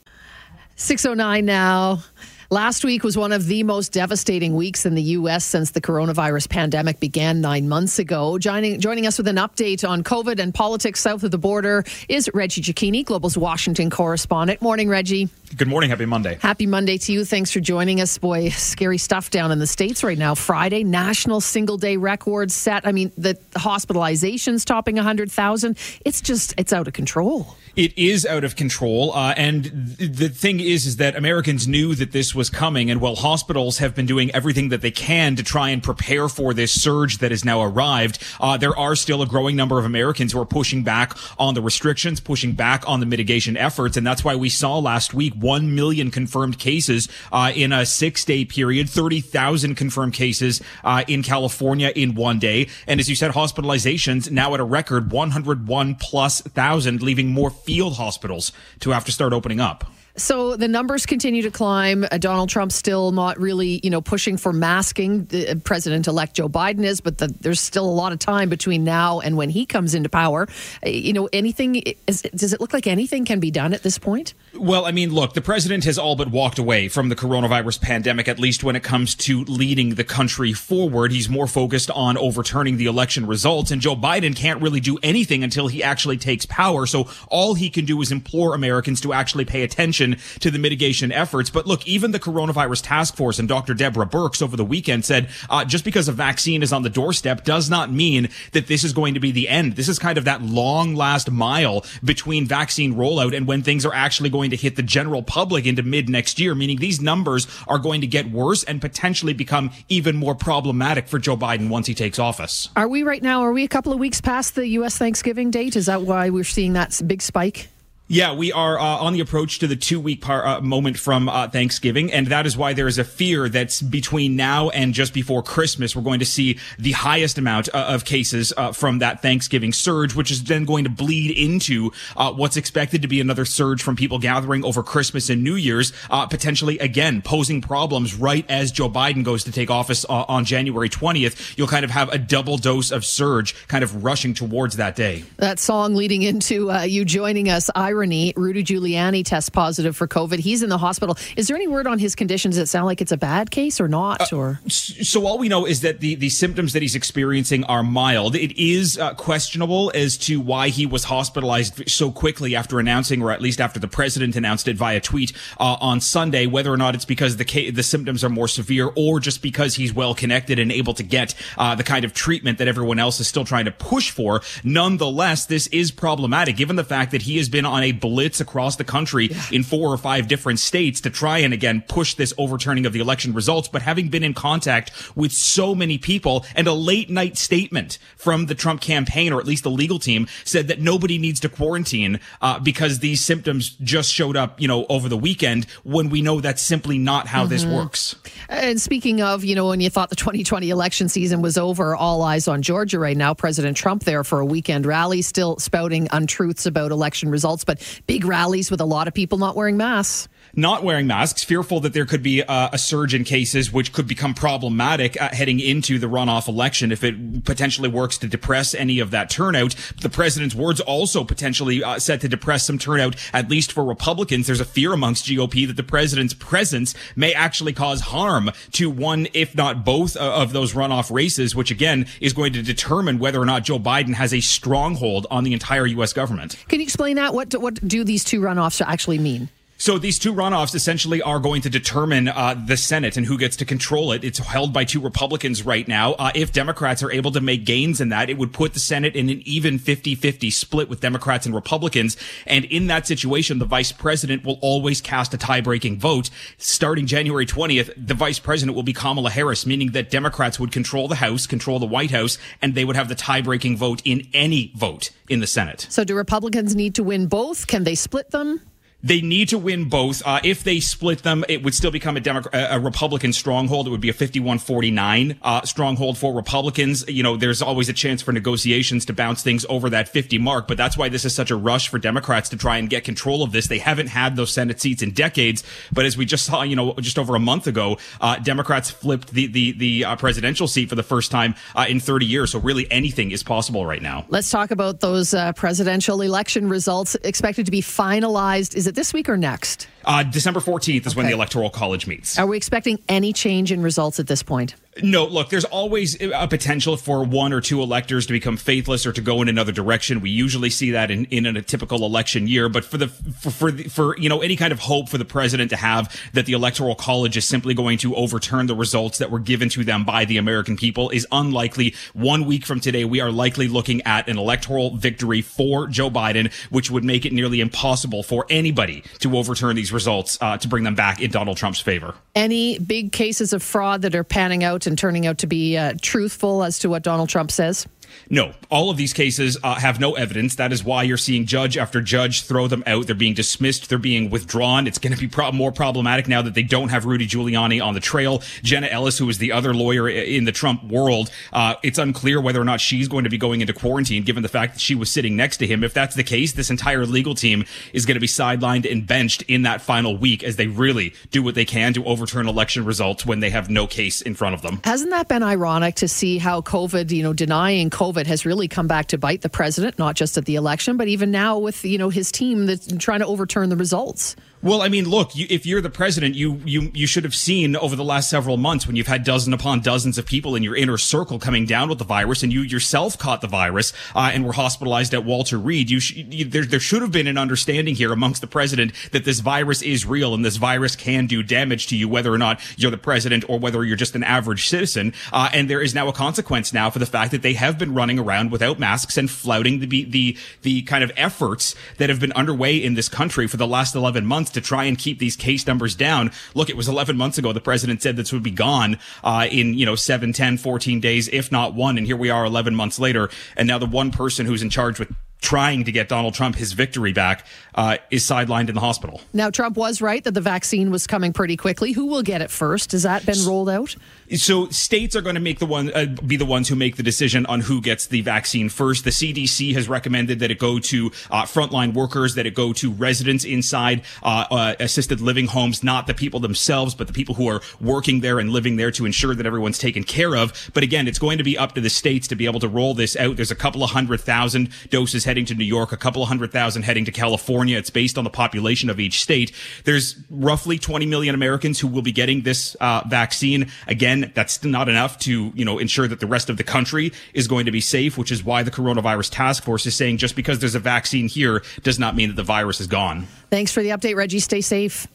609 0.77 1.45
now. 1.45 2.03
Last 2.51 2.83
week 2.83 3.05
was 3.05 3.15
one 3.15 3.33
of 3.33 3.45
the 3.45 3.63
most 3.63 3.93
devastating 3.93 4.55
weeks 4.55 4.87
in 4.87 4.95
the 4.95 5.03
U.S. 5.03 5.45
since 5.45 5.73
the 5.73 5.83
coronavirus 5.83 6.49
pandemic 6.49 6.99
began 6.99 7.43
nine 7.43 7.69
months 7.69 7.99
ago. 7.99 8.39
Joining, 8.39 8.81
joining 8.81 9.07
us 9.07 9.19
with 9.19 9.29
an 9.29 9.37
update 9.37 9.87
on 9.87 10.03
COVID 10.03 10.39
and 10.41 10.55
politics 10.55 11.01
south 11.01 11.23
of 11.25 11.31
the 11.31 11.37
border 11.37 11.85
is 12.09 12.31
Reggie 12.33 12.63
Cecchini, 12.63 13.05
Global's 13.05 13.37
Washington 13.37 13.91
correspondent. 13.91 14.63
Morning, 14.63 14.89
Reggie. 14.89 15.29
Good 15.59 15.69
morning. 15.69 15.91
Happy 15.91 16.07
Monday. 16.07 16.39
Happy 16.41 16.65
Monday 16.65 16.97
to 16.97 17.13
you. 17.13 17.27
Thanks 17.27 17.51
for 17.51 17.61
joining 17.61 18.01
us. 18.01 18.17
Boy, 18.17 18.49
scary 18.49 18.97
stuff 18.97 19.29
down 19.29 19.53
in 19.53 19.59
the 19.59 19.67
States 19.67 20.03
right 20.03 20.17
now. 20.17 20.35
Friday, 20.35 20.85
national 20.85 21.43
single 21.43 21.77
day 21.77 21.99
record 21.99 22.51
set. 22.51 22.87
I 22.87 22.93
mean, 22.93 23.13
the 23.19 23.35
hospitalizations 23.57 24.65
topping 24.65 24.97
100,000. 24.97 25.77
It's 26.03 26.23
just, 26.23 26.55
it's 26.57 26.73
out 26.73 26.89
of 26.89 26.95
control 26.95 27.59
it 27.79 27.97
is 27.97 28.27
out 28.27 28.43
of 28.43 28.57
control. 28.57 29.13
Uh, 29.13 29.35
and 29.37 29.97
th- 29.97 30.11
the 30.11 30.29
thing 30.29 30.59
is, 30.59 30.85
is 30.85 30.97
that 30.97 31.15
Americans 31.15 31.69
knew 31.69 31.95
that 31.95 32.11
this 32.11 32.35
was 32.39 32.49
coming. 32.49 32.91
And 32.91 33.03
while 33.03 33.17
hospitals 33.17 33.79
have 33.79 33.95
been 33.95 34.07
doing 34.07 34.31
everything 34.31 34.71
that 34.71 34.81
they 34.81 34.91
can 34.91 35.37
to 35.37 35.43
try 35.43 35.69
and 35.69 35.83
prepare 35.83 36.29
for 36.29 36.55
this 36.55 36.73
surge 36.73 37.19
that 37.19 37.33
has 37.33 37.45
now 37.45 37.61
arrived, 37.61 38.19
uh, 38.41 38.57
there 38.57 38.75
are 38.79 38.97
still 38.97 39.21
a 39.21 39.27
growing 39.27 39.57
number 39.57 39.79
of 39.79 39.85
Americans 39.85 40.33
who 40.33 40.41
are 40.41 40.47
pushing 40.47 40.83
back 40.83 41.15
on 41.39 41.55
the 41.55 41.61
restrictions, 41.61 42.21
pushing 42.21 42.53
back 42.53 42.89
on 42.89 43.01
the 43.01 43.07
mitigation 43.07 43.57
efforts. 43.57 43.97
And 43.97 44.07
that's 44.07 44.25
why 44.25 44.37
we 44.37 44.49
saw 44.49 44.79
last 44.79 45.13
week 45.13 45.35
1 45.35 45.75
million 45.75 46.11
confirmed 46.11 46.59
cases 46.59 47.09
uh, 47.33 47.53
in 47.55 47.73
a 47.73 47.85
six 47.85 48.25
day 48.25 48.45
period, 48.45 48.89
30,000 48.89 49.75
confirmed 49.75 50.15
cases 50.15 50.63
uh, 50.85 51.05
in 51.09 51.23
California 51.23 51.93
in 51.95 52.15
one 52.15 52.39
day. 52.39 52.69
And 52.87 53.01
as 53.01 53.11
you 53.11 53.17
said, 53.17 53.33
hospitalizations 53.33 54.31
now 54.31 54.55
at 54.55 54.61
a 54.61 54.65
record 54.65 55.11
101 55.11 55.97
plus 55.97 56.41
thousand, 56.41 57.03
leaving 57.03 57.29
more 57.29 57.51
field 57.51 57.97
hospitals 57.97 58.53
to 58.81 58.91
have 58.91 59.05
to 59.05 59.13
start 59.13 59.33
opening 59.33 59.61
up. 59.61 59.85
So 60.19 60.57
the 60.57 60.69
numbers 60.69 61.07
continue 61.07 61.43
to 61.43 61.51
climb. 61.51 62.05
Uh, 62.11 62.19
Donald 62.19 62.49
Trump's 62.49 62.75
still 62.75 63.13
not 63.13 63.39
really, 63.39 63.81
you 63.85 63.91
know, 63.91 64.01
pushing 64.01 64.37
for 64.37 64.53
masking. 64.53 65.25
The 65.27 65.51
uh, 65.51 65.55
President-elect 65.63 66.35
Joe 66.35 66.49
Biden 66.49 66.85
is, 66.85 67.01
but 67.01 67.19
the, 67.19 67.29
there's 67.41 67.61
still 67.61 67.85
a 67.85 67.91
lot 67.91 68.13
of 68.13 68.19
time 68.19 68.49
between 68.49 68.83
now 68.83 69.21
and 69.21 69.37
when 69.37 69.49
he 69.49 69.65
comes 69.65 69.95
into 69.95 70.09
power. 70.09 70.49
Uh, 70.85 70.89
you 70.89 71.13
know, 71.13 71.29
anything 71.33 71.77
is, 72.07 72.23
does 72.23 72.53
it 72.53 72.61
look 72.61 72.73
like 72.73 72.87
anything 72.87 73.25
can 73.25 73.39
be 73.39 73.53
done 73.53 73.73
at 73.73 73.83
this 73.83 73.97
point? 73.97 74.35
Well, 74.61 74.87
I 74.87 74.91
mean, 74.91 75.15
look, 75.15 75.35
the 75.35 75.41
president 75.41 75.85
has 75.85 75.99
all 75.99 76.17
but 76.17 76.33
walked 76.33 76.59
away 76.59 76.89
from 76.89 77.11
the 77.11 77.15
coronavirus 77.15 77.81
pandemic, 77.81 78.27
at 78.27 78.41
least 78.41 78.65
when 78.65 78.75
it 78.75 78.83
comes 78.83 79.15
to 79.17 79.45
leading 79.45 79.95
the 79.95 80.03
country 80.03 80.53
forward. 80.53 81.13
He's 81.13 81.29
more 81.29 81.47
focused 81.47 81.93
on 81.93 82.19
overturning 82.19 82.77
the 82.77 82.87
election 82.87 83.25
results, 83.27 83.71
and 83.71 83.81
Joe 83.81 83.95
Biden 83.95 84.35
can't 84.35 84.61
really 84.61 84.81
do 84.81 84.99
anything 85.01 85.45
until 85.45 85.69
he 85.69 85.81
actually 85.81 86.17
takes 86.17 86.45
power. 86.45 86.87
So 86.87 87.09
all 87.29 87.55
he 87.55 87.71
can 87.71 87.85
do 87.85 88.01
is 88.03 88.11
implore 88.11 88.53
Americans 88.53 89.01
to 89.03 89.13
actually 89.13 89.45
pay 89.45 89.63
attention 89.63 90.17
to 90.41 90.51
the 90.51 90.59
mitigation 90.59 91.13
efforts. 91.13 91.51
But 91.51 91.69
look, 91.69 91.87
even 91.87 92.11
the 92.11 92.19
coronavirus 92.19 92.83
task 92.85 93.15
force 93.15 93.39
and 93.39 93.49
Dr. 93.49 93.75
Deborah 93.75 94.07
Birx 94.07 94.43
over 94.43 94.57
the 94.57 94.65
weekend 94.65 95.05
said, 95.05 95.29
uh, 95.49 95.65
just 95.65 95.85
because 95.85 96.09
a 96.09 96.13
vaccine 96.13 96.65
is 96.65 96.73
on 96.73 96.83
the 96.83 96.91
doorstep 96.91 97.45
does 97.45 97.71
not 97.71 97.93
mean 97.93 98.29
that 98.53 98.67
this 98.67 98.83
is 98.83 98.93
going 98.93 99.15
to 99.15 99.21
be 99.21 99.31
the 99.31 99.49
end. 99.49 99.77
This 99.77 99.89
is 99.89 100.01
kind 100.01 100.19
of 100.19 100.25
that 100.25 100.43
long 100.43 100.97
last 100.97 101.31
mile 101.31 101.85
between 102.03 102.45
vaccine 102.45 102.95
rollout 102.95 103.37
and 103.37 103.47
when 103.47 103.63
things 103.63 103.87
are 103.87 103.95
actually 103.95 104.31
going 104.31 104.48
to 104.51 104.57
hit 104.57 104.77
the 104.77 104.83
general 104.83 105.23
public 105.23 105.67
into 105.67 105.83
mid 105.83 106.09
next 106.09 106.39
year, 106.39 106.55
meaning 106.55 106.79
these 106.79 107.01
numbers 107.01 107.47
are 107.67 107.79
going 107.79 108.01
to 108.01 108.07
get 108.07 108.31
worse 108.31 108.65
and 108.65 108.81
potentially 108.81 109.33
become 109.33 109.71
even 109.89 110.17
more 110.17 110.35
problematic 110.35 111.09
for 111.09 111.19
Joe 111.19 111.37
Biden 111.37 111.69
once 111.69 111.87
he 111.87 111.95
takes 111.95 112.19
office. 112.19 112.69
Are 112.77 112.89
we 112.89 113.03
right 113.03 113.23
now? 113.23 113.43
Are 113.43 113.53
we 113.53 113.65
a 113.65 113.69
couple 113.69 113.93
of 113.93 113.99
weeks 113.99 114.21
past 114.21 114.55
the 114.55 114.67
U.S. 114.69 114.99
Thanksgiving 114.99 115.51
date? 115.51 115.77
Is 115.77 115.87
that 115.87 116.03
why 116.03 116.31
we're 116.31 116.45
seeing 116.45 116.75
that 116.75 117.01
big 117.07 117.23
spike? 117.23 117.69
Yeah, 118.11 118.33
we 118.33 118.53
are 118.53 118.79
uh, 118.79 118.83
on 118.83 119.13
the 119.13 119.21
approach 119.21 119.59
to 119.59 119.67
the 119.67 119.77
two 119.77 120.01
week 120.01 120.23
par- 120.23 120.47
uh, 120.47 120.61
moment 120.63 120.99
from 120.99 121.29
uh, 121.29 121.47
Thanksgiving. 121.49 122.11
And 122.11 122.29
that 122.29 122.47
is 122.47 122.57
why 122.57 122.73
there 122.73 122.87
is 122.87 122.97
a 122.97 123.05
fear 123.05 123.51
that's 123.51 123.83
between 123.83 124.35
now 124.35 124.71
and 124.71 124.95
just 124.95 125.13
before 125.13 125.43
Christmas, 125.43 125.95
we're 125.95 126.01
going 126.01 126.21
to 126.21 126.25
see 126.25 126.59
the 126.79 126.93
highest 126.93 127.37
amount 127.37 127.69
uh, 127.75 127.85
of 127.89 128.07
cases 128.07 128.51
uh, 128.57 128.73
from 128.73 129.01
that 129.01 129.21
Thanksgiving 129.21 129.75
surge, 129.75 130.15
which 130.15 130.31
is 130.31 130.43
then 130.45 130.65
going 130.65 130.85
to 130.85 130.91
bleed 130.91 131.37
into 131.37 131.93
uh, 132.17 132.33
what's 132.33 132.57
expected 132.57 133.03
to 133.03 133.09
be 133.09 133.21
another 133.21 133.45
surge 133.45 133.83
from 133.83 133.95
people 133.95 134.19
gathering 134.19 134.65
over 134.65 134.83
Christmas 134.83 135.29
and 135.29 135.45
New 135.45 135.57
Year's, 135.57 135.93
potentially 136.09 136.79
again 136.79 137.21
posing 137.21 137.61
problems 137.61 138.15
right 138.15 138.47
as 138.49 138.73
Joe 138.73 138.89
Biden 138.89 139.23
goes 139.23 139.45
to 139.45 139.53
take 139.53 139.71
office 139.71 140.07
on 140.07 140.47
January 140.47 140.89
20th. 140.89 141.59
You'll 141.59 141.69
kind 141.69 141.85
of 141.85 141.91
have 141.91 142.09
a 142.11 142.17
double 142.17 142.57
dose 142.57 142.91
of 142.91 143.05
surge 143.05 143.55
kind 143.69 143.85
of 143.85 144.03
rushing 144.03 144.33
towards 144.33 144.77
that 144.77 144.97
day. 144.97 145.25
That 145.37 145.59
song 145.59 145.95
leading 145.95 146.23
into 146.23 146.73
you 146.87 147.05
joining 147.05 147.51
us, 147.51 147.69
I 147.75 147.98
irony, 147.99 148.33
Rudy 148.37 148.63
Giuliani 148.63 149.25
tests 149.25 149.51
positive 149.51 149.97
for 149.97 150.07
COVID. 150.07 150.39
He's 150.39 150.63
in 150.63 150.69
the 150.69 150.79
hospital. 150.79 151.19
Is 151.37 151.49
there 151.49 151.57
any 151.57 151.67
word 151.67 151.87
on 151.89 151.99
his 151.99 152.15
condition? 152.15 152.51
Does 152.51 152.59
it 152.59 152.67
sound 152.67 152.87
like 152.87 153.01
it's 153.01 153.11
a 153.11 153.17
bad 153.17 153.51
case 153.51 153.81
or 153.81 153.89
not? 153.89 154.33
Uh, 154.33 154.37
or 154.37 154.61
so 154.69 155.27
all 155.27 155.39
we 155.39 155.49
know 155.49 155.67
is 155.67 155.81
that 155.81 156.01
the 156.01 156.15
the 156.15 156.29
symptoms 156.29 156.73
that 156.75 156.83
he's 156.83 156.95
experiencing 156.95 157.65
are 157.65 157.83
mild. 157.83 158.37
It 158.37 158.57
is 158.57 158.99
uh, 158.99 159.15
questionable 159.15 159.91
as 159.95 160.17
to 160.19 160.41
why 160.41 160.69
he 160.69 160.87
was 160.87 161.05
hospitalized 161.05 161.91
so 161.91 162.13
quickly 162.13 162.55
after 162.55 162.79
announcing, 162.79 163.21
or 163.21 163.33
at 163.33 163.43
least 163.43 163.61
after 163.61 163.81
the 163.81 163.89
president 163.89 164.37
announced 164.37 164.69
it 164.69 164.77
via 164.77 165.01
tweet 165.01 165.33
uh, 165.59 165.77
on 165.81 166.01
Sunday. 166.01 166.47
Whether 166.47 166.73
or 166.73 166.77
not 166.77 166.95
it's 166.95 167.05
because 167.05 167.37
the 167.37 167.45
ca- 167.45 167.71
the 167.71 167.83
symptoms 167.83 168.23
are 168.23 168.29
more 168.29 168.49
severe, 168.49 168.91
or 168.95 169.19
just 169.19 169.43
because 169.43 169.75
he's 169.75 169.93
well 169.93 170.15
connected 170.15 170.59
and 170.59 170.71
able 170.71 170.95
to 170.95 171.03
get 171.03 171.35
uh, 171.57 171.75
the 171.75 171.85
kind 171.85 172.05
of 172.05 172.15
treatment 172.15 172.59
that 172.59 172.69
everyone 172.69 173.01
else 173.01 173.19
is 173.19 173.27
still 173.27 173.45
trying 173.45 173.65
to 173.65 173.73
push 173.73 174.11
for. 174.11 174.41
Nonetheless, 174.63 175.47
this 175.47 175.67
is 175.69 175.91
problematic 175.91 176.57
given 176.57 176.77
the 176.77 176.85
fact 176.85 177.11
that 177.11 177.23
he 177.23 177.39
has 177.39 177.49
been 177.49 177.65
on 177.65 177.83
a 177.83 177.88
blitz 177.93 178.41
across 178.41 178.77
the 178.77 178.85
country 178.85 179.29
yeah. 179.29 179.43
in 179.53 179.63
four 179.63 179.93
or 179.93 179.97
five 179.97 180.29
different 180.29 180.59
states 180.59 181.01
to 181.03 181.11
try 181.11 181.39
and 181.39 181.55
again 181.55 181.83
push 181.89 182.15
this 182.15 182.33
overturning 182.39 182.87
of 182.87 182.93
the 182.93 183.01
election 183.01 183.33
results, 183.33 183.69
but 183.69 183.83
having 183.83 184.09
been 184.09 184.25
in 184.25 184.35
contact 184.35 184.93
with 185.17 185.33
so 185.33 185.75
many 185.75 185.99
people 185.99 186.45
and 186.55 186.67
a 186.67 186.73
late 186.73 187.11
night 187.11 187.37
statement 187.37 187.99
from 188.17 188.47
the 188.47 188.55
Trump 188.55 188.81
campaign, 188.81 189.33
or 189.33 189.41
at 189.41 189.47
least 189.47 189.63
the 189.65 189.71
legal 189.71 189.99
team, 189.99 190.27
said 190.45 190.69
that 190.69 190.81
nobody 190.81 191.19
needs 191.19 191.41
to 191.41 191.49
quarantine 191.49 192.21
uh, 192.41 192.59
because 192.59 192.99
these 192.99 193.25
symptoms 193.25 193.71
just 193.83 194.13
showed 194.13 194.37
up, 194.37 194.61
you 194.61 194.69
know, 194.69 194.87
over 194.89 195.09
the 195.09 195.17
weekend 195.17 195.67
when 195.85 196.11
we 196.11 196.23
know 196.23 196.41
that's 196.41 196.63
simply 196.63 196.99
not 196.99 197.27
how 197.27 197.43
mm-hmm. 197.43 197.51
this 197.51 197.65
works. 197.65 198.17
And 198.49 198.81
speaking 198.81 199.23
of, 199.23 199.45
you 199.45 199.55
know, 199.55 199.69
when 199.69 199.81
you 199.81 199.91
thought 199.91 200.11
the 200.11 200.17
2020 200.17 200.71
election 200.71 201.09
season 201.09 201.43
was 201.43 201.59
over, 201.59 201.95
all 201.95 202.23
eyes 202.23 202.49
on 202.49 202.63
Georgia 202.63 202.99
right 202.99 203.17
now. 203.17 203.35
President 203.35 203.77
Trump 203.77 204.05
there 204.05 204.25
for 204.25 204.41
a 204.41 204.47
weekend 204.47 204.87
rally, 204.87 205.23
still 205.23 205.57
spouting 205.59 206.09
untruths 206.13 206.67
about 206.67 206.91
election 206.91 207.31
results, 207.31 207.65
but 207.65 207.78
big 208.07 208.25
rallies 208.25 208.71
with 208.71 208.81
a 208.81 208.85
lot 208.85 209.09
of 209.09 209.15
people 209.15 209.39
not 209.39 209.57
wearing 209.57 209.77
masks 209.77 210.29
not 210.59 210.83
wearing 210.83 211.07
masks, 211.07 211.45
fearful 211.45 211.81
that 211.81 211.93
there 211.93 212.05
could 212.05 212.23
be 212.23 212.43
uh, 212.43 212.69
a 212.73 212.79
surge 212.79 213.15
in 213.15 213.23
cases, 213.25 213.73
which 213.73 213.93
could 213.93 214.09
become 214.09 214.35
problematic 214.35 215.21
uh, 215.21 215.29
heading 215.31 215.61
into 215.61 215.99
the 215.99 216.09
runoff 216.09 216.49
election 216.49 216.91
if 216.91 217.05
it 217.05 217.45
potentially 217.45 217.89
works 217.89 218.19
to 218.19 218.27
depress 218.27 218.75
any 218.75 218.99
of 218.99 219.13
that 219.13 219.31
turnout. 219.31 219.75
The 220.01 220.11
president's 220.11 220.55
words 220.55 220.81
also 220.81 221.23
potentially 221.23 221.83
uh, 221.83 222.01
said 222.01 222.21
to 222.23 222.29
depress 222.29 222.67
some 222.67 222.77
turnout, 222.77 223.15
at 223.33 223.49
least 223.49 223.71
for 223.73 223.85
Republicans. 223.85 224.49
There's 224.49 224.61
a 224.61 224.65
fear 224.65 224.93
amongst 224.93 225.27
GOP 225.27 225.67
that 225.67 225.77
the 225.77 225.83
president's 225.85 226.35
presence 226.35 226.95
may 227.15 227.33
actually 227.33 227.73
cause 227.73 228.01
harm 228.01 228.51
to 228.73 228.91
one, 228.91 229.29
if 229.35 229.55
not 229.55 229.85
both, 229.85 230.17
uh, 230.17 230.21
of 230.21 230.53
those 230.53 230.75
runoff 230.75 231.11
races, 231.13 231.55
which 231.55 231.71
again 231.71 232.07
is 232.21 232.33
going 232.33 232.53
to 232.53 232.63
determine 232.63 233.21
whether 233.21 233.41
or 233.41 233.47
not 233.47 233.63
Joe 233.63 233.79
Biden 233.79 234.15
has 234.15 234.35
a 234.35 234.41
stronghold 234.41 235.29
on 235.31 235.45
the 235.45 235.53
entire 235.53 235.87
U.S. 235.87 236.13
government. 236.13 236.57
Can 236.69 236.81
you 236.81 236.85
explain 236.85 237.15
that? 237.15 237.33
What 237.33 237.51
do, 237.51 237.61
what 237.61 237.75
do 237.87 238.03
these 238.03 238.25
two 238.25 238.41
runoffs 238.41 238.83
actually 238.85 239.19
mean? 239.19 239.49
So 239.81 239.97
these 239.97 240.19
two 240.19 240.35
runoffs 240.35 240.75
essentially 240.75 241.23
are 241.23 241.39
going 241.39 241.63
to 241.63 241.71
determine 241.71 242.27
uh, 242.27 242.61
the 242.67 242.77
Senate 242.77 243.17
and 243.17 243.25
who 243.25 243.39
gets 243.39 243.55
to 243.59 243.65
control 243.65 244.11
it. 244.11 244.25
It's 244.25 244.41
held 244.41 244.73
by 244.73 244.85
two 244.85 245.01
Republicans 245.01 245.65
right 245.65 245.87
now. 245.87 246.15
Uh, 246.15 246.33
if 246.35 246.53
Democrats 246.53 247.01
are 247.05 247.13
able 247.13 247.31
to 247.31 247.41
make 247.41 247.65
gains 247.65 248.01
in 248.01 248.09
that, 248.09 248.29
it 248.29 248.39
would 248.39 248.53
put 248.53 248.75
the 248.75 248.81
Senate 248.81 249.15
in 249.15 249.31
an 249.31 249.41
even 249.45 249.79
50-50 249.79 250.53
split 250.53 250.89
with 250.89 251.01
Democrats 251.01 251.47
and 251.47 251.55
Republicans. 251.55 252.17
And 252.45 252.65
in 252.65 252.89
that 252.89 253.07
situation, 253.07 253.61
the 253.61 253.67
vice 253.67 253.93
president 253.93 254.45
will 254.45 254.59
always 254.63 255.01
cast 255.01 255.33
a 255.33 255.39
tie-breaking 255.39 256.01
vote. 256.01 256.29
Starting 256.57 257.07
January 257.07 257.47
20th, 257.47 257.95
the 257.97 258.15
vice 258.15 258.41
president 258.41 258.75
will 258.75 258.83
be 258.83 258.93
Kamala 258.93 259.31
Harris, 259.31 259.65
meaning 259.65 259.93
that 259.93 260.11
Democrats 260.11 260.59
would 260.59 260.73
control 260.73 261.07
the 261.07 261.15
House, 261.15 261.47
control 261.47 261.79
the 261.79 261.87
White 261.87 262.11
House, 262.11 262.37
and 262.61 262.75
they 262.75 262.85
would 262.85 262.97
have 262.97 263.09
the 263.09 263.15
tie-breaking 263.15 263.77
vote 263.77 264.03
in 264.05 264.27
any 264.35 264.73
vote 264.75 265.11
in 265.29 265.39
the 265.39 265.47
Senate. 265.47 265.87
So 265.89 266.03
do 266.03 266.17
Republicans 266.17 266.75
need 266.75 266.97
to 266.97 267.05
win 267.05 267.29
both? 267.29 267.69
Can 267.69 267.85
they 267.85 267.95
split 267.95 268.33
them? 268.33 268.61
They 269.03 269.21
need 269.21 269.49
to 269.51 269.59
win 269.59 269.89
both. 269.89 270.23
Uh, 270.27 270.41
if 270.43 270.65
they 270.65 270.81
split 270.81 271.23
them, 271.23 271.45
it 271.49 271.63
would 271.63 271.75
still 271.75 271.93
become 271.93 272.17
a 272.17 272.21
Democrat, 272.21 272.69
a 272.75 272.81
Republican 272.81 273.33
stronghold. 273.33 273.87
It 273.87 273.91
would 273.91 274.01
be 274.01 274.09
a 274.09 274.15
51-49 274.15 275.39
uh, 275.41 275.63
stronghold 275.63 276.19
for 276.19 276.35
Republicans. 276.35 277.09
You 277.09 277.23
know, 277.23 277.37
there's 277.37 277.63
always 277.63 277.89
a 277.89 277.93
chance 277.93 278.23
for 278.23 278.33
negotiations 278.33 279.05
to 279.07 279.13
bounce 279.13 279.45
things 279.45 279.65
over 279.69 279.89
that 279.91 280.09
50 280.09 280.39
mark, 280.39 280.67
but 280.67 280.77
that's 280.77 280.97
why 280.99 281.09
this 281.09 281.25
is 281.25 281.33
such 281.33 281.53
a 281.53 281.57
rush 281.57 281.89
for 281.89 282.01
Democrats 282.01 282.49
to 282.49 282.57
try 282.57 282.79
and 282.79 282.91
get 282.91 283.05
control 283.05 283.45
of 283.45 283.53
this. 283.53 283.69
They 283.69 283.79
haven't 283.79 284.09
had 284.09 284.35
those 284.35 284.51
Senate 284.51 284.81
seats 284.81 285.01
in 285.01 285.13
decades, 285.13 285.63
but 285.93 286.05
as 286.05 286.17
we 286.17 286.25
just 286.25 286.45
saw, 286.45 286.63
you 286.63 286.75
know, 286.75 286.95
just 286.95 287.21
over 287.21 287.37
a 287.37 287.41
month 287.41 287.69
ago, 287.69 287.99
uh, 288.21 288.39
Democrats 288.41 288.91
flipped 288.91 289.31
the 289.31 289.47
the 289.47 289.73
the 289.73 290.05
uh, 290.05 290.17
presidential 290.17 290.67
seat 290.67 290.89
for 290.89 290.97
the 290.97 291.05
first 291.05 291.31
time 291.31 291.55
uh, 291.77 291.87
in 291.89 292.01
30 292.01 292.27
years. 292.27 292.51
So 292.51 292.59
really, 292.59 292.91
anything 292.91 293.31
is 293.31 293.45
possible 293.45 293.87
right 293.87 294.03
now. 294.03 294.27
Let's 294.29 294.51
talk 294.51 294.73
about 294.73 295.01
those 295.01 295.35
uh, 295.35 295.53
presidential 295.53 296.21
election 296.21 296.69
results 296.69 297.15
expected 297.23 297.65
to 297.67 297.71
be 297.71 297.81
finalized. 297.81 298.75
Is 298.75 298.88
it 298.89 298.95
this 298.95 299.13
week 299.13 299.29
or 299.29 299.37
next? 299.37 299.87
Uh, 300.09 300.23
December 300.23 300.59
14th 300.59 301.05
is 301.05 301.07
okay. 301.09 301.17
when 301.17 301.27
the 301.27 301.33
Electoral 301.33 301.69
College 301.69 302.07
meets. 302.07 302.39
Are 302.39 302.47
we 302.47 302.57
expecting 302.57 302.99
any 303.11 303.35
change 303.35 303.71
in 303.71 303.83
results 303.83 304.19
at 304.19 304.27
this 304.27 304.43
point? 304.43 304.75
No, 305.03 305.27
look, 305.27 305.51
there's 305.51 305.67
always 305.67 306.21
a 306.21 306.49
potential 306.49 306.97
for 306.97 307.23
one 307.25 307.53
or 307.53 307.61
two 307.61 307.83
electors 307.83 308.27
to 308.27 308.33
become 308.33 308.57
faithless 308.57 309.07
or 309.07 309.13
to 309.13 309.21
go 309.21 309.43
in 309.43 309.49
another 309.49 309.71
direction. 309.71 310.21
We 310.21 310.31
usually 310.31 310.71
see 310.71 310.93
that 310.93 311.11
in, 311.11 311.27
in 311.27 311.47
a 311.47 311.63
typical 311.63 312.05
election 312.05 312.49
year, 312.49 312.69
but 312.69 312.85
for 312.85 312.97
the, 312.97 313.09
for, 313.09 313.51
for, 313.51 313.71
the, 313.71 313.85
for, 313.85 314.19
you 314.19 314.29
know, 314.29 314.41
any 314.41 314.57
kind 314.57 314.73
of 314.73 314.81
hope 314.81 315.09
for 315.09 315.19
the 315.19 315.25
president 315.25 315.71
to 315.71 315.77
have 315.77 316.21
that 316.33 316.47
the 316.47 316.53
electoral 316.53 316.95
college 316.95 317.37
is 317.37 317.45
simply 317.47 317.75
going 317.75 317.99
to 317.99 318.15
overturn 318.17 318.67
the 318.67 318.75
results 318.75 319.19
that 319.19 319.31
were 319.31 319.39
given 319.39 319.69
to 319.69 319.85
them 319.85 320.05
by 320.05 320.25
the 320.25 320.37
American 320.37 320.77
people 320.77 321.11
is 321.11 321.27
unlikely. 321.31 321.95
One 322.15 322.47
week 322.47 322.67
from 322.67 322.81
today, 322.81 323.05
we 323.05 323.21
are 323.21 323.31
likely 323.31 323.69
looking 323.69 324.03
at 324.03 324.29
an 324.29 324.39
electoral 324.39 324.97
victory 324.97 325.43
for 325.43 325.87
Joe 325.87 326.11
Biden, 326.11 326.53
which 326.71 326.91
would 326.91 327.05
make 327.05 327.25
it 327.25 327.33
nearly 327.33 327.61
impossible 327.61 328.23
for 328.23 328.47
anybody 328.51 329.05
to 329.21 329.37
overturn 329.37 329.77
these 329.77 329.93
results, 329.93 329.98
uh, 330.07 330.59
to 330.59 330.69
bring 330.69 330.85
them 330.85 330.95
back 330.95 331.21
in 331.21 331.31
Donald 331.31 331.57
Trump's 331.57 331.81
favor. 331.81 332.15
Any 332.35 332.79
big 332.79 333.13
cases 333.13 333.53
of 333.53 333.63
fraud 333.63 334.03
that 334.03 334.15
are 334.15 334.25
panning 334.25 334.63
out 334.63 334.87
and 334.87 334.97
turning 334.97 335.27
out 335.27 335.39
to 335.39 335.47
be 335.47 335.77
uh, 335.77 335.95
truthful 336.01 336.63
as 336.63 336.79
to 336.81 336.89
what 336.89 337.03
Donald 337.03 337.29
Trump 337.29 337.51
says? 337.51 337.87
No, 338.31 338.53
all 338.71 338.91
of 338.91 338.97
these 338.97 339.13
cases 339.13 339.57
uh, 339.63 339.77
have 339.77 340.01
no 340.01 340.15
evidence. 340.15 340.55
That 340.57 340.73
is 340.73 340.85
why 340.85 341.03
you're 341.03 341.17
seeing 341.17 341.47
judge 341.47 341.77
after 341.77 342.01
judge 342.01 342.43
throw 342.43 342.67
them 342.69 342.83
out. 342.87 343.07
They're 343.07 343.15
being 343.15 343.35
dismissed. 343.35 343.89
They're 343.89 343.99
being 343.99 344.31
withdrawn. 344.31 344.87
It's 344.87 344.99
going 344.99 345.15
to 345.15 345.19
be 345.19 345.29
pro- 345.29 345.53
more 345.53 345.73
problematic 345.73 346.29
now 346.29 346.43
that 346.43 346.55
they 346.55 346.63
don't 346.63 346.89
have 346.91 347.05
Rudy 347.05 347.27
Giuliani 347.27 347.85
on 347.85 347.95
the 347.95 348.01
trail. 348.01 348.43
Jenna 348.63 348.89
Ellis, 348.89 349.19
who 349.19 349.29
is 349.29 349.39
the 349.39 349.53
other 349.53 349.75
lawyer 349.75 350.09
in 350.09 350.45
the 350.45 350.53
Trump 350.53 350.85
world, 350.85 351.31
uh, 351.53 351.75
it's 351.83 351.99
unclear 351.99 352.41
whether 352.41 352.61
or 352.61 352.65
not 352.65 352.81
she's 352.81 353.09
going 353.09 353.25
to 353.25 353.31
be 353.31 353.39
going 353.39 353.61
into 353.61 353.73
quarantine, 353.73 354.23
given 354.25 354.43
the 354.43 354.49
fact 354.49 354.75
that 354.75 354.81
she 354.81 354.95
was 354.95 355.11
sitting 355.11 355.37
next 355.37 355.59
to 355.59 355.67
him. 355.67 355.83
If 355.83 355.95
that's 355.95 356.15
the 356.15 356.25
case, 356.25 356.53
this 356.53 356.71
entire 356.71 357.07
legal 357.07 357.35
team 357.35 357.65
is 357.93 358.07
going 358.07 358.17
to 358.17 358.21
be 358.21 358.27
sidelined 358.27 358.91
and 358.91 359.07
benched 359.07 359.43
in 359.43 359.63
that 359.63 359.81
final 359.81 360.17
week 360.17 360.43
as 360.43 360.57
they 360.57 360.67
really 360.67 361.15
do 361.31 361.43
what 361.43 361.55
they 361.55 361.65
can 361.65 361.95
to 361.95 362.05
overturn 362.05 362.49
election 362.49 362.85
results 362.85 363.25
when 363.25 363.41
they 363.41 363.51
have 363.51 363.71
no 363.71 363.87
case 363.87 364.21
in 364.21 364.35
front 364.35 364.55
of 364.55 364.63
them. 364.63 364.81
Hasn't 364.85 365.11
that 365.11 365.29
been 365.29 365.43
ironic 365.43 365.97
to 365.97 366.09
see 366.09 366.39
how 366.39 366.61
COVID, 366.61 367.11
you 367.11 367.23
know, 367.23 367.33
denying 367.33 367.91
COVID 367.99 368.29
has 368.29 368.47
really 368.47 368.69
come 368.69 368.87
back 368.87 369.09
to 369.09 369.19
bite 369.19 369.43
the 369.43 369.49
president, 369.49 369.99
not 369.99 370.15
just 370.15 370.39
at 370.39 370.45
the 370.45 370.55
election, 370.55 370.97
but 370.97 371.09
even 371.09 371.33
now 371.33 371.59
with 371.59 371.85
you 371.85 371.99
know 371.99 372.11
his 372.11 372.31
team 372.31 372.67
that's 372.67 372.87
trying 372.99 373.19
to 373.19 373.27
overturn 373.27 373.71
the 373.71 373.77
results. 373.77 374.37
Well, 374.61 374.83
I 374.83 374.89
mean, 374.89 375.09
look, 375.09 375.37
you, 375.37 375.47
if 375.49 375.67
you're 375.67 375.81
the 375.81 375.89
president, 375.89 376.35
you 376.35 376.61
you 376.65 376.91
you 376.93 377.07
should 377.07 377.23
have 377.23 377.35
seen 377.35 377.77
over 377.77 377.95
the 377.95 378.03
last 378.03 378.29
several 378.29 378.57
months 378.57 378.89
when 378.89 378.97
you've 378.97 379.07
had 379.07 379.23
dozen 379.23 379.53
upon 379.53 379.83
dozens 379.83 380.19
of 380.19 380.27
people 380.27 380.57
in 380.57 380.65
your 380.65 380.75
inner 380.75 380.99
circle 380.99 381.39
coming 381.39 381.65
down 381.65 381.89
with 381.89 381.99
the 381.99 382.05
virus, 382.05 382.43
and 382.43 382.53
you 382.53 382.63
yourself 382.63 383.17
caught 383.17 383.41
the 383.41 383.47
virus 383.47 383.93
uh, 384.17 384.31
and 384.35 384.45
were 384.45 384.53
hospitalized 384.53 385.15
at 385.15 385.25
Walter 385.25 385.59
Reed. 385.59 385.91
You, 385.91 386.01
sh- 386.01 386.17
you 386.17 386.45
there 386.45 386.65
there 386.65 386.81
should 386.81 387.03
have 387.03 387.13
been 387.13 387.29
an 387.29 387.39
understanding 387.39 387.95
here 387.95 388.13
amongst 388.13 388.41
the 388.41 388.49
president 388.49 388.93
that 389.13 389.25
this 389.25 389.39
virus 389.39 389.81
is 389.81 390.05
real 390.05 390.35
and 390.35 390.45
this 390.45 390.57
virus 390.57 390.97
can 390.97 391.29
do 391.29 391.45
damage 391.45 391.87
to 391.89 391.97
you, 391.97 392.09
whether 392.09 392.33
or 392.33 392.39
not 392.39 392.61
you're 392.77 392.91
the 392.91 392.99
president 392.99 393.45
or 393.49 393.61
whether 393.61 393.85
you're 393.85 393.97
just 393.97 394.17
an 394.17 394.25
average 394.25 394.67
citizen. 394.67 395.15
Uh, 395.33 395.49
and 395.53 395.71
there 395.71 395.81
is 395.81 395.95
now 395.95 396.09
a 396.09 396.13
consequence 396.13 396.73
now 396.73 396.91
for 396.91 396.99
the 396.99 397.07
fact 397.07 397.31
that 397.31 397.43
they 397.43 397.53
have 397.53 397.79
been 397.79 397.95
running 397.95 398.19
around 398.19 398.51
without 398.51 398.81
masks 398.81 399.17
and 399.17 399.31
flouting 399.31 399.79
the 399.79 400.05
the 400.05 400.37
the 400.63 400.83
kind 400.83 401.05
of 401.05 401.13
efforts 401.17 401.77
that 401.99 402.09
have 402.09 402.19
been 402.19 402.33
underway 402.33 402.77
in 402.77 402.95
this 402.95 403.09
country 403.09 403.47
for 403.47 403.57
the 403.57 403.67
last 403.67 403.95
11 403.95 404.27
months 404.27 404.48
months 404.49 404.55
to 404.55 404.61
try 404.61 404.85
and 404.85 404.99
keep 404.99 405.19
these 405.19 405.37
case 405.37 405.67
numbers 405.67 405.95
down. 405.95 406.31
Look, 406.55 406.71
it 406.71 406.77
was 406.77 406.89
11 406.89 407.17
months 407.17 407.39
ago. 407.39 407.53
The 407.53 407.61
president 407.61 408.03
said 408.03 408.17
this 408.17 408.33
would 408.33 408.43
be 408.43 408.51
gone, 408.51 408.99
uh, 409.23 409.47
in, 409.51 409.75
you 409.75 409.87
know, 409.87 409.95
7, 409.95 410.33
10, 410.33 410.59
14 410.59 411.01
days, 411.01 411.29
if 411.29 411.53
not 411.53 411.75
one. 411.75 411.99
And 411.99 412.07
here 412.07 412.17
we 412.17 412.31
are 412.31 412.45
11 412.45 412.75
months 412.75 412.99
later. 412.99 413.29
And 413.57 413.69
now 413.69 413.79
the 413.79 413.87
one 413.87 414.11
person 414.11 414.47
who's 414.47 414.63
in 414.63 414.71
charge 414.71 414.99
with 414.99 415.13
trying 415.41 415.85
to 415.85 415.93
get 415.93 416.09
Donald 416.09 416.35
Trump 416.35 416.57
his 416.57 416.73
victory 416.73 417.13
back 417.13 417.47
uh, 417.75 417.97
is 418.11 418.25
sidelined 418.25 418.69
in 418.69 418.75
the 418.75 418.81
hospital. 418.81 419.21
Now, 419.33 419.51
Trump 419.51 419.77
was 419.77 420.03
right 420.03 420.23
that 420.25 420.33
the 420.33 420.41
vaccine 420.41 420.91
was 420.91 421.07
coming 421.07 421.33
pretty 421.33 421.57
quickly. 421.57 421.93
Who 421.93 422.07
will 422.07 422.23
get 422.23 422.43
it 422.43 422.51
first? 422.51 422.93
Has 422.93 423.05
that 423.05 423.25
been 423.25 423.47
rolled 423.47 423.71
out? 423.71 423.95
So 424.35 424.69
states 424.69 425.15
are 425.15 425.21
going 425.21 425.37
to 425.37 425.41
make 425.41 425.61
the 425.61 425.67
one 425.67 425.93
uh, 425.95 426.07
be 426.27 426.37
the 426.37 426.45
ones 426.45 426.69
who 426.69 426.75
make 426.75 426.97
the 426.97 427.03
decision 427.03 427.47
on 427.47 427.61
who 427.61 427.81
gets 427.81 428.07
the 428.09 428.21
vaccine 428.23 428.69
first. 428.69 429.05
The 429.05 429.11
CDC 429.11 429.75
has 429.75 429.89
recommended 429.89 430.41
that 430.41 430.51
it 430.51 430.59
go 430.59 430.81
to 430.81 431.13
uh, 431.31 431.45
frontline 431.45 431.95
workers, 431.95 432.35
that 432.35 432.47
it 432.47 432.55
go 432.55 432.73
to 432.75 432.91
residents 432.91 433.45
inside 433.45 434.03
uh, 434.23 434.45
uh, 434.51 434.75
assisted 434.81 435.21
living 435.21 435.47
homes, 435.47 435.85
not 435.85 436.09
the 436.09 436.15
people 436.15 436.41
themselves, 436.41 436.95
but 436.95 437.07
the 437.07 437.13
people 437.13 437.37
who 437.37 437.49
are 437.49 437.61
working 437.81 438.21
there 438.21 438.41
and 438.41 438.51
living 438.51 438.77
there 438.77 438.91
to 438.91 439.07
ensure 439.07 439.35
that 439.37 439.47
everyone's 439.47 439.79
taken 439.79 440.03
care 440.03 440.37
of. 440.37 440.71
But 440.75 440.83
again, 440.83 441.07
it's 441.07 441.19
going 441.19 441.39
to 441.39 441.45
be 441.45 441.57
up 441.57 441.75
to 441.77 441.81
the 441.81 441.91
states 441.91 442.27
to 442.29 442.35
be 442.35 442.47
able 442.47 442.61
to 442.61 442.69
roll 442.69 442.95
this 442.95 443.17
out. 443.17 443.37
There's 443.37 443.53
a 443.53 443.57
couple 443.57 443.85
of 443.85 443.91
hundred 443.91 444.21
thousand 444.21 444.71
doses 444.91 445.28
heading 445.29 445.45
to 445.45 445.55
New 445.55 445.65
York, 445.65 445.93
a 445.93 445.97
couple 445.97 446.23
of 446.23 446.29
hundred 446.29 446.51
thousand 446.51 446.83
heading 446.83 447.05
to 447.05 447.13
California. 447.13 447.77
It's 447.77 447.91
based 447.91 448.17
on 448.17 448.25
the 448.25 448.31
population 448.31 448.89
of 448.89 448.99
each 448.99 449.21
state. 449.23 449.53
There's 449.85 450.17
roughly 450.31 450.79
20 450.79 451.05
million 451.05 451.35
Americans 451.35 451.79
who 451.79 451.87
will 451.87 452.03
be 452.03 452.13
getting 452.13 452.43
this 452.43 452.75
uh, 452.81 453.03
vaccine. 453.07 453.71
Again, 453.87 454.33
that's 454.35 454.65
not 454.65 454.89
enough 454.89 455.19
to, 455.21 455.53
you 455.55 455.65
know, 455.67 455.79
ensure 455.79 456.09
that 456.09 456.21
the 456.21 456.27
rest 456.27 456.49
of 456.49 456.57
the 456.57 456.65
country 456.65 457.13
is 457.35 457.47
going 457.47 457.67
to 457.67 457.73
be 457.73 457.81
safe, 457.81 458.17
which 458.17 458.33
is 458.33 458.43
why 458.43 458.63
the 458.63 458.71
coronavirus 458.71 459.31
task 459.31 459.65
force 459.65 459.85
is 459.85 459.95
saying 459.95 460.17
just 460.17 460.35
because 460.35 460.61
there's 460.61 460.75
a 460.75 460.81
vaccine 460.81 461.29
here 461.29 461.63
does 461.83 461.99
not 461.99 462.17
mean 462.17 462.31
that 462.31 462.37
the 462.37 462.43
virus 462.43 462.81
is 462.81 462.87
gone. 462.87 463.27
Thanks 463.51 463.71
for 463.71 463.83
the 463.83 463.91
update, 463.91 464.17
Reggie. 464.17 464.41
Stay 464.41 464.63
safe. 464.63 465.07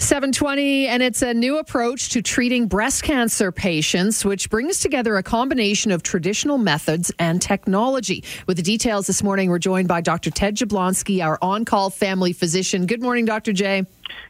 720, 0.00 0.86
and 0.86 1.02
it's 1.02 1.22
a 1.22 1.34
new 1.34 1.58
approach 1.58 2.10
to 2.10 2.22
treating 2.22 2.68
breast 2.68 3.02
cancer 3.02 3.50
patients, 3.50 4.24
which 4.24 4.48
brings 4.48 4.78
together 4.78 5.16
a 5.16 5.22
combination 5.24 5.90
of 5.90 6.04
traditional 6.04 6.56
methods 6.56 7.12
and 7.18 7.42
technology. 7.42 8.22
With 8.46 8.56
the 8.56 8.62
details 8.62 9.08
this 9.08 9.22
morning, 9.24 9.50
we're 9.50 9.58
joined 9.58 9.88
by 9.88 10.00
Dr. 10.00 10.30
Ted 10.30 10.56
Jablonski, 10.56 11.22
our 11.22 11.36
on 11.42 11.64
call 11.64 11.90
family 11.90 12.32
physician. 12.32 12.86
Good 12.86 13.02
morning, 13.02 13.24
Dr. 13.24 13.52
J. 13.52 13.86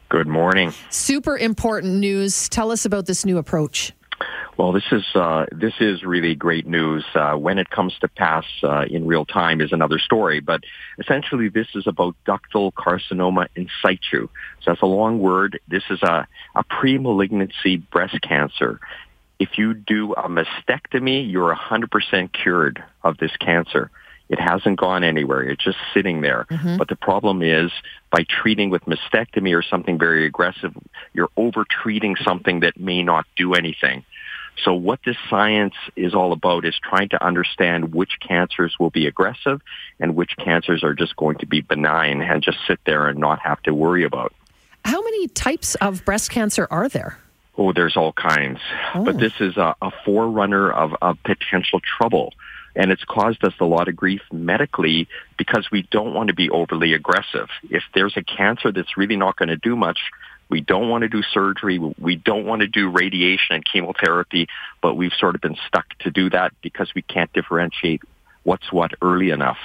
Good 0.09 0.27
morning. 0.27 0.73
Super 0.89 1.37
important 1.37 1.95
news. 1.95 2.49
Tell 2.49 2.71
us 2.71 2.85
about 2.85 3.05
this 3.05 3.23
new 3.23 3.37
approach. 3.37 3.93
Well, 4.59 4.73
this 4.73 4.91
is 4.91 5.05
uh, 5.15 5.45
this 5.53 5.75
is 5.79 6.03
really 6.03 6.35
great 6.35 6.67
news. 6.67 7.05
Uh, 7.15 7.35
when 7.35 7.59
it 7.59 7.69
comes 7.69 7.97
to 8.01 8.09
pass 8.09 8.43
uh, 8.61 8.83
in 8.89 9.07
real 9.07 9.23
time 9.23 9.61
is 9.61 9.71
another 9.71 9.99
story, 9.99 10.41
but 10.41 10.65
essentially 10.97 11.47
this 11.47 11.67
is 11.75 11.87
about 11.87 12.17
ductal 12.27 12.73
carcinoma 12.73 13.47
in 13.55 13.69
situ. 13.81 14.27
So 14.59 14.65
that's 14.65 14.81
a 14.81 14.85
long 14.85 15.19
word. 15.19 15.61
This 15.69 15.83
is 15.89 16.03
a, 16.03 16.27
a 16.55 16.63
pre-malignancy 16.65 17.77
breast 17.77 18.19
cancer. 18.21 18.81
If 19.39 19.57
you 19.57 19.73
do 19.73 20.11
a 20.11 20.27
mastectomy, 20.27 21.31
you're 21.31 21.55
100% 21.55 22.33
cured 22.33 22.83
of 23.01 23.17
this 23.17 23.31
cancer. 23.39 23.91
It 24.27 24.41
hasn't 24.41 24.77
gone 24.77 25.05
anywhere. 25.05 25.41
It's 25.41 25.63
just 25.63 25.77
sitting 25.93 26.19
there. 26.19 26.45
Mm-hmm. 26.51 26.75
But 26.75 26.89
the 26.89 26.97
problem 26.97 27.41
is 27.41 27.71
by 28.11 28.25
treating 28.27 28.69
with 28.69 28.83
mastectomy 28.83 29.57
or 29.57 29.63
something 29.63 29.97
very 29.97 30.25
aggressive, 30.25 30.75
you're 31.13 31.29
over 31.37 31.65
treating 31.81 32.17
something 32.17 32.59
that 32.59 32.77
may 32.77 33.03
not 33.03 33.25
do 33.37 33.53
anything. 33.53 34.03
So 34.63 34.73
what 34.73 34.99
this 35.05 35.15
science 35.29 35.75
is 35.95 36.13
all 36.13 36.33
about 36.33 36.65
is 36.65 36.75
trying 36.81 37.09
to 37.09 37.23
understand 37.23 37.93
which 37.93 38.19
cancers 38.19 38.75
will 38.79 38.89
be 38.89 39.07
aggressive 39.07 39.61
and 39.99 40.15
which 40.15 40.35
cancers 40.37 40.83
are 40.83 40.93
just 40.93 41.15
going 41.15 41.37
to 41.37 41.45
be 41.45 41.61
benign 41.61 42.21
and 42.21 42.43
just 42.43 42.57
sit 42.67 42.79
there 42.85 43.07
and 43.07 43.19
not 43.19 43.39
have 43.39 43.61
to 43.63 43.73
worry 43.73 44.03
about. 44.03 44.33
How 44.85 45.01
many 45.01 45.27
types 45.27 45.75
of 45.75 46.03
breast 46.05 46.31
cancer 46.31 46.67
are 46.69 46.89
there? 46.89 47.19
Oh, 47.57 47.73
there's 47.73 47.97
all 47.97 48.13
kinds. 48.13 48.59
Oh. 48.95 49.03
But 49.03 49.17
this 49.17 49.33
is 49.39 49.57
a, 49.57 49.75
a 49.81 49.91
forerunner 50.05 50.71
of, 50.71 50.95
of 51.01 51.17
potential 51.23 51.79
trouble. 51.81 52.33
And 52.75 52.91
it's 52.91 53.03
caused 53.03 53.43
us 53.43 53.53
a 53.59 53.65
lot 53.65 53.87
of 53.87 53.95
grief 53.95 54.21
medically 54.31 55.07
because 55.37 55.69
we 55.71 55.87
don't 55.91 56.13
want 56.13 56.27
to 56.27 56.33
be 56.33 56.49
overly 56.49 56.93
aggressive. 56.93 57.49
If 57.69 57.83
there's 57.93 58.15
a 58.15 58.23
cancer 58.23 58.71
that's 58.71 58.95
really 58.95 59.17
not 59.17 59.35
going 59.35 59.49
to 59.49 59.57
do 59.57 59.75
much, 59.75 59.99
we 60.49 60.61
don't 60.61 60.89
want 60.89 61.03
to 61.03 61.09
do 61.09 61.21
surgery. 61.21 61.77
We 61.77 62.15
don't 62.15 62.45
want 62.45 62.61
to 62.61 62.67
do 62.67 62.89
radiation 62.89 63.55
and 63.55 63.63
chemotherapy, 63.65 64.47
but 64.81 64.95
we've 64.95 65.13
sort 65.13 65.35
of 65.35 65.41
been 65.41 65.57
stuck 65.67 65.87
to 65.99 66.11
do 66.11 66.29
that 66.31 66.53
because 66.61 66.91
we 66.95 67.01
can't 67.01 67.31
differentiate 67.33 68.01
what's 68.43 68.71
what 68.71 68.91
early 69.01 69.29
enough. 69.29 69.59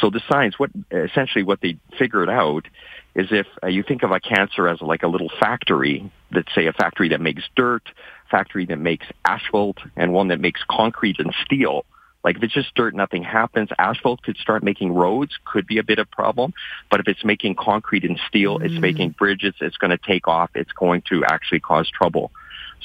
So 0.00 0.10
the 0.10 0.20
science, 0.28 0.58
what 0.58 0.70
essentially 0.90 1.44
what 1.44 1.60
they 1.60 1.76
figured 1.98 2.28
out 2.28 2.66
is 3.14 3.28
if 3.30 3.46
uh, 3.62 3.68
you 3.68 3.82
think 3.82 4.02
of 4.02 4.10
a 4.10 4.20
cancer 4.20 4.68
as 4.68 4.80
like 4.80 5.02
a 5.02 5.08
little 5.08 5.30
factory, 5.40 6.10
let's 6.32 6.52
say 6.54 6.66
a 6.66 6.72
factory 6.72 7.10
that 7.10 7.20
makes 7.20 7.42
dirt, 7.54 7.82
factory 8.30 8.66
that 8.66 8.78
makes 8.78 9.06
asphalt, 9.24 9.78
and 9.96 10.12
one 10.12 10.28
that 10.28 10.40
makes 10.40 10.60
concrete 10.68 11.18
and 11.18 11.32
steel. 11.44 11.84
Like 12.24 12.36
if 12.36 12.42
it's 12.42 12.54
just 12.54 12.74
dirt, 12.74 12.94
nothing 12.94 13.22
happens. 13.22 13.68
Asphalt 13.78 14.22
could 14.22 14.38
start 14.38 14.62
making 14.62 14.92
roads, 14.92 15.38
could 15.44 15.66
be 15.66 15.78
a 15.78 15.82
bit 15.82 15.98
of 15.98 16.08
a 16.10 16.14
problem. 16.14 16.54
But 16.90 17.00
if 17.00 17.08
it's 17.08 17.24
making 17.24 17.56
concrete 17.56 18.04
and 18.04 18.18
steel, 18.26 18.58
mm. 18.58 18.64
it's 18.64 18.80
making 18.80 19.10
bridges, 19.10 19.54
it's 19.60 19.76
going 19.76 19.90
to 19.90 19.98
take 19.98 20.26
off. 20.26 20.50
It's 20.54 20.72
going 20.72 21.02
to 21.10 21.24
actually 21.26 21.60
cause 21.60 21.88
trouble. 21.90 22.32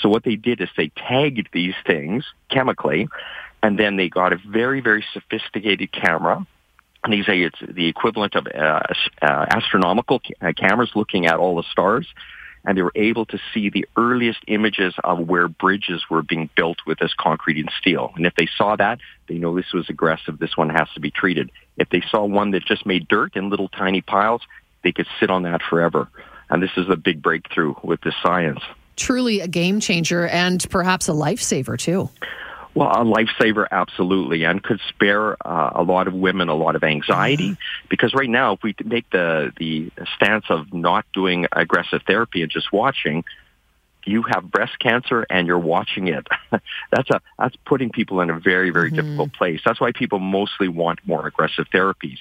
So 0.02 0.10
what 0.10 0.24
they 0.24 0.36
did 0.36 0.62
is 0.62 0.70
they 0.76 0.90
tagged 0.90 1.50
these 1.54 1.74
things 1.88 2.26
chemically, 2.50 3.08
and 3.64 3.80
then 3.80 3.96
they 3.96 4.10
got 4.10 4.34
a 4.34 4.38
very, 4.38 4.82
very 4.82 5.06
sophisticated 5.14 5.92
camera. 5.92 6.46
And 7.04 7.14
they 7.14 7.24
say 7.24 7.42
it's 7.42 7.60
the 7.62 7.88
equivalent 7.88 8.36
of 8.36 8.46
uh, 8.48 8.82
uh, 9.22 9.46
astronomical 9.50 10.20
ca- 10.20 10.52
cameras 10.54 10.92
looking 10.96 11.28
at 11.28 11.38
all 11.38 11.56
the 11.56 11.64
stars 11.72 12.06
and 12.66 12.78
they 12.78 12.82
were 12.82 12.92
able 12.96 13.26
to 13.28 13.40
see 13.54 13.70
the 13.70 13.86
earliest 13.98 14.40
images 14.48 14.94
of 15.04 15.28
where 15.28 15.48
bridges 15.48 16.04
were 16.10 16.22
being 16.22 16.50
built 16.56 16.78
with 16.86 17.00
this 17.00 17.14
concrete 17.14 17.58
and 17.58 17.72
steel. 17.80 18.12
And 18.16 18.26
if 18.26 18.36
they 18.36 18.48
saw 18.58 18.76
that, 18.76 19.00
they 19.28 19.36
know 19.36 19.56
this 19.56 19.74
was 19.74 19.90
aggressive. 19.90 20.40
This 20.40 20.58
one 20.58 20.70
has 20.70 20.88
to 20.94 21.00
be 21.00 21.12
treated. 21.12 21.52
If 21.78 21.90
they 21.90 22.02
saw 22.10 22.26
one 22.26 22.52
that 22.52 22.66
just 22.66 22.86
made 22.86 23.08
dirt 23.08 23.36
in 23.36 23.50
little 23.50 23.70
tiny 23.70 24.02
piles, 24.02 24.42
they 24.84 24.92
could 24.92 25.08
sit 25.20 25.30
on 25.30 25.44
that 25.44 25.62
forever. 25.62 26.10
And 26.50 26.62
this 26.62 26.72
is 26.78 26.90
a 26.90 26.96
big 26.96 27.22
breakthrough 27.22 27.76
with 27.84 28.02
this 28.02 28.16
science. 28.22 28.60
Truly 28.96 29.40
a 29.40 29.48
game 29.48 29.80
changer 29.80 30.28
and 30.28 30.66
perhaps 30.70 31.08
a 31.08 31.14
lifesaver 31.14 31.78
too. 31.78 32.10
Well, 32.80 32.90
a 32.90 33.04
lifesaver, 33.04 33.68
absolutely, 33.70 34.46
and 34.46 34.64
could 34.64 34.80
spare 34.88 35.36
uh, 35.46 35.72
a 35.76 35.84
lot 35.84 36.08
of 36.08 36.14
women 36.14 36.48
a 36.48 36.56
lot 36.56 36.78
of 36.78 36.84
anxiety. 36.86 37.50
Mm-hmm. 37.50 37.88
Because 37.90 38.14
right 38.14 38.30
now, 38.30 38.54
if 38.54 38.64
we 38.64 38.74
make 38.86 39.10
the 39.10 39.52
the 39.58 39.92
stance 40.16 40.46
of 40.50 40.74
not 40.74 41.06
doing 41.14 41.46
aggressive 41.52 42.04
therapy 42.08 42.42
and 42.42 42.50
just 42.50 42.72
watching, 42.72 43.26
you 44.06 44.24
have 44.30 44.50
breast 44.50 44.80
cancer 44.80 45.26
and 45.30 45.46
you're 45.46 45.60
watching 45.60 46.08
it. 46.08 46.26
that's 46.92 47.10
a 47.10 47.20
that's 47.38 47.58
putting 47.66 47.90
people 47.90 48.22
in 48.22 48.30
a 48.30 48.40
very 48.40 48.70
very 48.70 48.92
mm-hmm. 48.92 48.96
difficult 48.96 49.34
place. 49.34 49.60
That's 49.66 49.82
why 49.82 49.92
people 49.92 50.20
mostly 50.20 50.70
want 50.70 51.00
more 51.06 51.28
aggressive 51.28 51.66
therapies. 51.74 52.20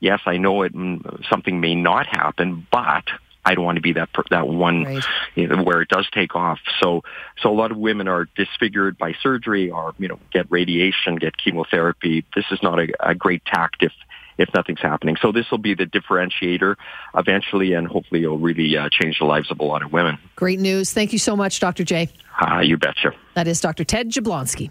Yes, 0.00 0.18
I 0.26 0.36
know 0.36 0.62
it 0.62 0.74
mm, 0.74 1.24
something 1.30 1.60
may 1.60 1.76
not 1.76 2.08
happen, 2.08 2.66
but 2.72 3.04
I 3.44 3.54
don't 3.54 3.64
want 3.64 3.76
to 3.76 3.82
be 3.82 3.94
that 3.94 4.08
that 4.30 4.46
one 4.46 4.84
right. 4.84 5.04
you 5.34 5.48
know, 5.48 5.62
where 5.62 5.82
it 5.82 5.88
does 5.88 6.08
take 6.12 6.36
off. 6.36 6.58
So 6.80 7.02
so 7.40 7.50
a 7.50 7.54
lot 7.54 7.70
of 7.70 7.76
women 7.76 8.08
are 8.08 8.26
disfigured 8.36 8.98
by 8.98 9.14
surgery, 9.22 9.70
or 9.70 9.94
you 9.98 10.08
know 10.08 10.18
get 10.32 10.46
radiation, 10.50 11.16
get 11.16 11.36
chemotherapy. 11.36 12.24
This 12.34 12.44
is 12.50 12.62
not 12.62 12.78
a, 12.78 12.88
a 13.00 13.14
great 13.14 13.44
tact 13.44 13.82
if 13.82 13.92
if 14.38 14.48
nothing's 14.54 14.80
happening. 14.80 15.16
So 15.20 15.32
this 15.32 15.50
will 15.50 15.58
be 15.58 15.74
the 15.74 15.86
differentiator 15.86 16.76
eventually, 17.16 17.72
and 17.72 17.86
hopefully 17.86 18.22
it'll 18.22 18.38
really 18.38 18.76
uh, 18.76 18.88
change 18.90 19.18
the 19.18 19.24
lives 19.24 19.50
of 19.50 19.60
a 19.60 19.64
lot 19.64 19.82
of 19.82 19.92
women. 19.92 20.18
Great 20.36 20.60
news. 20.60 20.92
Thank 20.92 21.12
you 21.12 21.18
so 21.18 21.36
much, 21.36 21.60
Dr. 21.60 21.84
J. 21.84 22.08
Uh, 22.40 22.60
you 22.60 22.76
betcha. 22.78 23.12
That 23.34 23.48
is 23.48 23.60
Dr. 23.60 23.84
Ted 23.84 24.10
Jablonski. 24.10 24.70